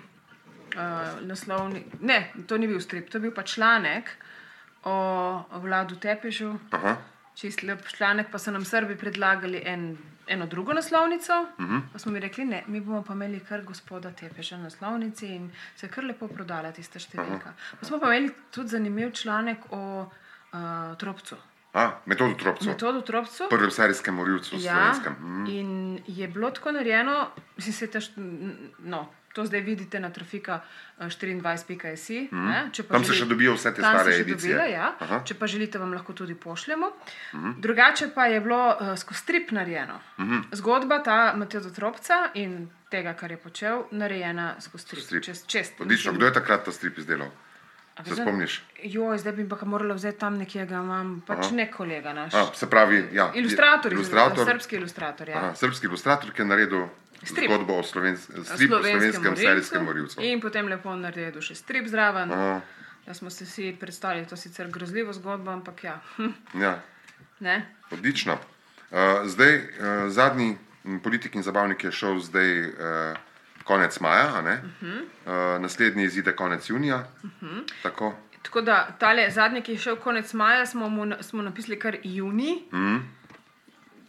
naslovni, 1.21 1.83
ne, 2.01 2.31
to 2.47 2.57
ni 2.57 2.67
bil 2.67 2.79
strip, 2.79 3.09
to 3.09 3.17
je 3.17 3.21
bil 3.21 3.33
pa 3.35 3.43
članek 3.43 4.09
o 4.83 5.43
vladu 5.61 5.95
Tepežu. 5.95 6.53
Aha. 6.71 6.95
Čist 7.35 7.63
lep 7.63 7.87
članek, 7.87 8.31
pa 8.31 8.39
so 8.39 8.51
nam 8.51 8.65
Srbi 8.65 8.97
predlagali 8.97 9.61
en, 9.65 9.97
eno 10.27 10.45
drugo 10.45 10.73
naslovnico. 10.73 11.45
Uh 11.57 11.65
-huh. 11.65 11.81
Pa 11.93 11.99
smo 11.99 12.11
mi 12.11 12.19
rekli, 12.19 12.45
ne, 12.45 12.63
mi 12.67 12.81
bomo 12.81 13.03
pa 13.03 13.13
imeli 13.13 13.39
kar 13.39 13.61
gospoda 13.61 14.11
Tepeža 14.11 14.57
na 14.57 14.63
naslovnici 14.63 15.27
in 15.27 15.51
se 15.75 15.85
je 15.85 15.91
kar 15.91 16.03
lepo 16.03 16.27
prodala 16.27 16.71
tista 16.71 16.99
številka. 16.99 17.53
Pa 17.79 17.85
smo 17.85 17.99
pa 17.99 18.05
imeli 18.05 18.33
tudi 18.51 18.69
zanimiv 18.69 19.11
članek 19.11 19.57
o 19.69 20.01
uh, 20.53 20.97
tropcu. 20.97 21.35
A, 21.73 22.01
metodo 22.05 22.33
tropcev. 22.33 22.71
Metodu 22.71 23.01
tropcu. 23.01 23.47
Prvem 23.49 23.71
serijskem 23.71 24.15
morilcu 24.15 24.55
ja. 24.55 24.73
Slovenskem. 24.73 25.13
Mhm. 25.19 25.45
in 25.45 25.99
je 26.07 26.27
bilo 26.27 26.51
tako 26.51 26.71
narejeno, 26.71 27.29
mislim, 27.57 27.73
se 27.73 27.87
te, 27.87 27.99
no, 28.79 29.07
to 29.33 29.45
zdaj 29.45 29.61
vidite 29.61 29.99
na 29.99 30.09
trafika 30.09 30.61
eh, 30.97 31.05
24.si. 31.05 32.29
Mm. 32.31 32.71
Tam 32.87 33.05
se 33.05 33.13
še 33.13 33.25
dobijo 33.25 33.53
vse 33.53 33.73
te 33.73 33.81
stare 33.81 34.15
edicije. 34.15 34.55
Dobile, 34.55 34.71
ja. 34.71 34.93
Aha. 34.99 35.21
Če 35.25 35.37
pa 35.39 35.47
želite, 35.47 35.79
vam 35.79 35.93
lahko 35.93 36.13
tudi 36.13 36.35
pošljemo. 36.35 36.91
Mm. 37.33 37.53
Drugače 37.61 38.09
pa 38.15 38.25
je 38.25 38.41
bilo 38.41 38.59
uh, 38.73 38.95
skozi 38.97 39.19
strip 39.19 39.51
narejeno. 39.51 39.99
Mm. 40.17 40.41
Zgodba 40.51 40.99
ta 41.05 41.19
Mateo 41.37 41.69
Tropca 41.75 42.23
in 42.33 42.65
tega, 42.89 43.13
kar 43.13 43.31
je 43.31 43.37
počel, 43.37 43.85
narejena 43.91 44.55
skozi 44.59 44.85
strip. 44.85 45.05
Strip. 45.05 45.23
Čez, 45.29 45.45
čez, 45.47 45.71
Odlično, 45.79 46.13
kdo 46.17 46.25
je 46.25 46.33
takrat 46.33 46.65
ta 46.65 46.73
strip 46.73 46.97
izdelal? 46.97 47.29
Se 48.03 48.09
veste, 48.09 48.23
spomniš? 48.23 48.61
Joj, 48.83 49.17
zdaj 49.17 49.33
bi 49.33 49.49
pa 49.49 49.57
morala 49.65 49.93
vzeti 49.93 50.19
tam 50.19 50.37
nekje, 50.37 50.65
ga 50.65 50.79
imam, 50.79 51.21
pač 51.27 51.45
Aha. 51.45 51.55
ne 51.55 51.65
kolega 51.71 52.13
naš. 52.13 52.33
A, 52.33 52.45
se 52.55 52.69
pravi, 52.69 53.09
ja, 53.13 53.31
Ilustrator, 53.35 53.93
ilustrator. 53.93 54.45
srpski 54.45 54.75
ilustrator. 54.75 55.29
Ja. 55.29 55.37
Aha, 55.37 55.55
srpski 55.55 55.85
ilustrator, 55.85 56.31
ki 56.31 56.41
je 56.41 56.45
naredil 56.45 56.85
Strip. 57.23 57.51
zgodbo 57.51 57.79
o 57.79 57.83
slovens 57.83 58.29
strip, 58.43 58.71
o 58.71 58.79
slovenskem 58.79 59.35
serijskem 59.35 59.83
morilcu. 59.83 60.21
In 60.23 60.39
potem 60.39 60.67
lepo 60.71 60.95
naredil 60.95 61.41
še 61.43 61.55
strip 61.55 61.87
zraven. 61.91 62.31
Aha. 62.31 62.61
Da 63.05 63.13
smo 63.13 63.29
si 63.29 63.75
predstavljali, 63.79 64.27
to 64.27 64.35
je 64.35 64.45
sicer 64.47 64.69
grozljivo 64.71 65.13
zgodbo, 65.13 65.51
ampak 65.51 65.83
ja. 65.83 65.99
Ja, 66.53 66.79
ne? 67.39 67.65
odlično. 67.91 68.37
Uh, 68.91 69.25
zdaj, 69.25 69.55
uh, 69.57 70.09
zadnji 70.09 70.57
politik 71.03 71.35
in 71.35 71.43
zabavnik 71.43 71.83
je 71.83 71.91
šel 71.91 72.19
zdaj 72.19 72.69
uh, 72.69 73.17
konec 73.69 73.99
maja, 73.99 74.41
ne? 74.41 74.55
Mhm. 74.55 74.89
uh 74.89 75.03
-huh. 75.25 75.55
uh, 75.55 75.61
naslednji 75.61 76.03
izide 76.03 76.35
konec 76.35 76.69
junija. 76.69 76.97
Uh 77.23 77.29
-huh. 77.41 77.61
Tako. 77.83 78.15
Tako 78.41 78.61
da 78.61 78.87
tale 78.99 79.29
zadnji, 79.31 79.61
ki 79.61 79.71
je 79.71 79.77
šel 79.77 79.95
konec 79.95 80.33
maja, 80.33 80.65
smo, 80.65 80.89
mu, 80.89 81.05
smo 81.21 81.41
napisali 81.41 81.79
kar 81.79 81.97
juni. 82.03 82.63
Mhm. 82.73 82.97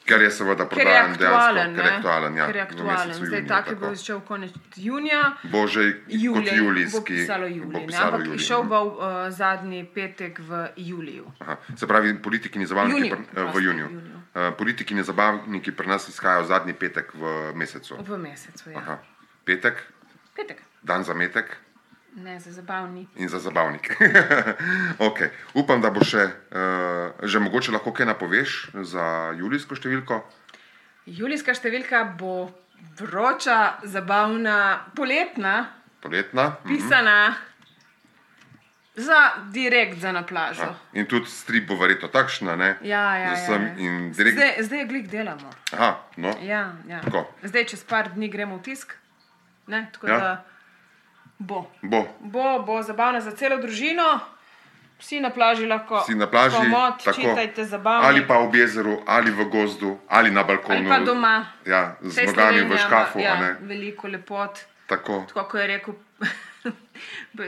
Ker 0.05 0.23
je 0.23 0.31
seveda 0.31 0.64
prodajen 0.66 1.12
dejansko, 1.18 1.75
ker 1.77 1.85
je 1.85 1.90
aktualen. 1.96 2.37
Ja, 2.37 2.46
ker 2.46 2.57
je 2.57 2.62
aktualen. 2.62 3.14
Zdaj 3.14 3.29
juniju, 3.29 3.49
tak 3.49 3.68
je 3.70 3.77
bil 3.77 3.94
začel 3.94 4.20
konec 4.20 4.53
junija. 4.77 5.33
Bo 5.42 5.66
že 5.66 5.92
kot 5.92 6.03
Julij, 6.09 6.57
julijski. 6.57 6.99
bo 6.99 7.05
pisalo 7.05 7.46
Julij, 7.46 7.73
bo 7.73 7.79
ne, 7.79 7.87
pisalo 7.87 8.12
ampak 8.12 8.27
julij, 8.27 8.38
šel 8.38 8.62
ne. 8.62 8.68
bo 8.68 8.81
uh, 8.85 8.94
zadnji 9.29 9.85
petek 9.94 10.38
v 10.38 10.66
juliju. 10.77 11.27
Aha. 11.38 11.57
Se 11.77 11.87
pravi, 11.87 12.16
politiki 12.23 12.59
in 12.59 12.66
zabavniki 12.66 13.01
Juniju, 13.01 13.16
pr, 13.35 13.40
eh, 13.40 13.53
v 13.55 13.62
juniju. 13.62 13.85
juniju. 13.85 14.16
Uh, 14.35 14.57
politiki 14.59 14.94
in 14.94 15.05
zabavniki 15.05 15.73
pri 15.73 15.87
nas 15.87 16.09
izhajajo 16.09 16.44
zadnji 16.44 16.73
petek 16.73 17.14
v 17.14 17.53
mesecu. 17.55 17.96
V 18.01 18.18
mesecu, 18.18 18.70
ja. 18.70 18.79
Aha. 18.79 18.99
Petek, 19.50 19.82
Petek. 20.36 20.62
dan 20.82 21.02
za 21.04 21.14
metek 21.14 21.56
Ne, 22.12 22.40
za 22.40 22.50
zabavni. 22.52 23.06
in 23.16 23.28
za 23.28 23.38
zabavnike. 23.38 23.94
okay. 25.08 25.28
Upam, 25.54 25.80
da 25.80 25.90
bo 25.90 26.02
še, 26.04 26.24
uh, 26.50 27.14
že 27.22 27.38
mogoče 27.38 27.72
lahko 27.72 27.92
kaj 27.92 28.06
napoveš 28.06 28.70
za 28.84 29.04
julijsko 29.32 29.74
številko. 29.74 30.18
Julijska 31.06 31.54
številka 31.54 32.02
bo 32.18 32.50
vroča, 32.96 33.78
zabavna, 33.84 34.56
poletna, 34.94 35.70
Poletna. 36.00 36.56
Mhm. 36.64 36.68
pisana 36.68 37.34
za 38.96 39.20
direkt 39.50 39.98
za 39.98 40.12
na 40.12 40.22
plažo. 40.22 40.62
Aha. 40.62 40.74
In 40.92 41.06
tudi 41.06 41.26
strip 41.26 41.68
bo 41.68 41.76
verjetno 41.76 42.08
takšna, 42.08 42.56
ne? 42.56 42.76
Ja, 42.82 43.16
ja, 43.16 43.36
Z 43.36 43.42
vsem 43.42 43.62
ja, 43.62 43.68
ja. 43.76 44.10
Direkt... 44.10 44.36
Zdaj, 44.36 44.52
zdaj 44.60 44.84
glik 44.86 45.06
delamo. 45.08 45.50
Aha, 45.72 45.90
no. 46.16 46.34
Ja, 46.42 46.72
ja. 46.88 47.00
Tako. 47.00 47.26
Zdaj, 47.42 47.64
čez 47.66 47.84
par 47.84 48.10
dni 48.10 48.28
gremo 48.28 48.58
v 48.58 48.62
tisk. 48.62 48.96
Ne, 49.70 49.87
tako 49.92 50.06
Ja. 50.06 50.18
da 50.18 50.33
bo. 51.38 51.70
Bo. 51.83 52.04
Bo, 52.20 52.59
bo 52.61 52.83
zabavna 52.83 53.20
za 53.20 53.30
celo 53.30 53.56
družino, 53.56 54.20
vsi 54.98 55.20
na 55.20 55.30
plaži 55.30 55.66
lahko. 55.66 56.02
Si 56.06 56.14
na 56.14 56.26
plaži, 56.26 56.56
komot, 56.56 57.04
tako, 57.04 57.16
čitajte 57.16 57.64
zabavno. 57.64 58.09
ali 58.09 58.26
pa 58.26 58.38
v 58.42 58.54
jezeru, 58.54 58.98
ali 59.06 59.30
v 59.30 59.44
gozdu, 59.46 59.98
ali 60.09 60.30
na 60.30 60.42
balkonu. 60.42 60.78
ali 60.78 60.88
pa 60.88 60.98
doma. 61.00 61.46
Ja, 61.66 61.96
z 62.02 62.14
Saj 62.14 62.26
nogami 62.26 62.61
v 62.64 62.76
škafu, 62.78 63.18
ja? 63.18 63.56
Veliko 63.61 64.09
lepot. 64.09 64.59
Tako. 64.87 65.24
Tako 65.28 65.44
kot 65.44 65.61
je 65.61 65.66
rekel 65.66 65.94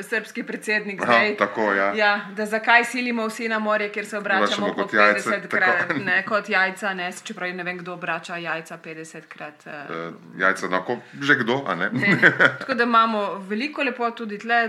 srpski 0.03 0.43
predsednik 0.43 1.03
Aha, 1.03 1.13
zdaj. 1.13 1.37
tako, 1.37 1.73
ja. 1.73 1.93
Ja, 1.95 2.27
da 2.37 2.47
zakaj 2.47 2.85
silimo 2.85 3.27
vsi 3.27 3.49
na 3.49 3.59
morje, 3.59 3.89
ker 3.89 4.07
se 4.07 4.19
obračamo 4.19 4.45
Obračamo 4.45 4.67
po 4.69 4.83
kot 4.83 4.95
jajce, 4.95 5.31
50 5.31 5.49
krat, 5.49 5.79
tako. 5.79 6.01
ne 6.01 6.25
kot 6.25 6.49
jajca, 6.49 6.95
ne, 6.95 7.13
čeprav 7.25 7.55
ne 7.55 7.63
vem, 7.63 7.79
kdo 7.79 7.95
obrača 7.95 8.37
jajca 8.37 8.79
50 8.79 9.21
krat. 9.29 9.67
eh, 9.67 9.83
Uh, 9.83 10.15
jajca, 10.41 10.69
no, 10.69 10.83
ko, 10.83 10.97
že 11.21 11.35
kdo, 11.35 11.65
a 11.67 11.75
ne? 11.75 11.91
Ne. 11.93 12.17
Tako 12.59 12.75
da 12.75 12.85
imamo 12.85 13.35
veliko 13.39 13.83
lepot 13.83 14.17
tudi 14.17 14.39
tle, 14.39 14.69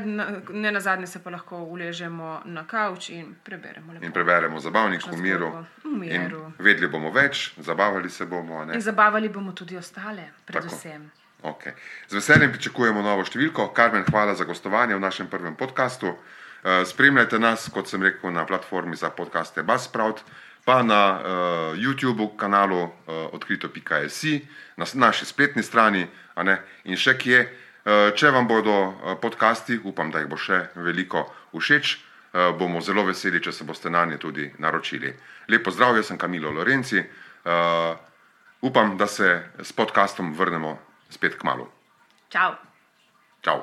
ne 0.49 0.71
na 0.71 0.79
zadnje 0.79 1.07
se 1.07 1.23
pa 1.23 1.29
lahko 1.29 1.57
uležemo 1.57 2.41
na 2.45 2.67
kavč 2.67 3.09
in 3.09 3.35
preberemo 3.43 3.93
lepo. 3.93 4.05
In 4.05 4.11
preberemo 4.11 4.59
zabavnik 4.59 5.01
v 5.07 5.17
miru. 5.17 5.51
V 5.83 5.89
miru. 5.89 6.51
Vedeli 6.59 6.87
bomo 6.87 7.11
več, 7.11 7.53
zabavali 7.57 8.09
se 8.09 8.25
bomo. 8.25 8.65
Ne? 8.65 8.73
In 8.73 8.81
zabavali 8.81 9.29
bomo 9.29 9.51
tudi 9.51 9.77
ostale, 9.77 10.29
predvsem. 10.45 11.11
Okay. 11.43 11.73
Z 12.07 12.15
veseljem 12.15 12.53
pričakujemo 12.55 13.01
novo 13.03 13.25
številko. 13.27 13.67
Karmen, 13.75 14.05
hvala 14.07 14.31
za 14.31 14.47
gostovanje 14.47 14.95
v 14.95 15.03
našem 15.03 15.27
prvem 15.27 15.57
podkastu. 15.59 16.13
Eh, 16.63 16.85
Spremljajte 16.87 17.35
nas, 17.35 17.67
kot 17.67 17.91
sem 17.91 17.99
rekel, 17.99 18.31
na 18.31 18.45
platformi 18.47 18.95
za 18.95 19.09
podkaste 19.11 19.59
Buzzsprout, 19.67 20.23
pa 20.63 20.79
na 20.79 21.19
uh, 21.19 21.25
YouTube 21.75 22.29
kanalu 22.39 22.87
uh, 22.87 23.27
odkrito.js, 23.35 24.19
na 24.79 24.87
naši 24.93 25.27
spletni 25.27 25.59
strani, 25.59 26.05
ne, 26.39 26.55
in 26.87 26.95
še 26.95 27.17
kje. 27.19 27.41
Uh, 27.83 28.15
če 28.15 28.31
vam 28.31 28.47
bodo 28.47 28.95
podcasti, 29.19 29.75
upam, 29.83 30.07
da 30.15 30.23
jih 30.23 30.31
bo 30.31 30.39
še 30.39 30.61
veliko 30.79 31.25
všeč, 31.51 31.97
uh, 31.97 32.55
bomo 32.55 32.79
zelo 32.79 33.03
veseli, 33.03 33.43
če 33.43 33.51
se 33.51 33.67
boste 33.67 33.91
na 33.91 34.05
nje 34.07 34.21
tudi 34.23 34.47
naročili. 34.63 35.11
Lepo 35.51 35.75
zdrav, 35.75 35.99
jaz 35.99 36.13
sem 36.13 36.21
Kamilo 36.21 36.55
Lorenci. 36.55 37.03
Uh, 37.43 37.99
upam, 38.63 38.95
da 38.95 39.11
se 39.11 39.35
s 39.59 39.75
podkastom 39.75 40.31
vrnemo 40.31 40.92
spet 41.13 41.37
k 41.37 41.45
malu. 41.45 41.69
Čau! 42.33 42.57
Čau! 43.45 43.61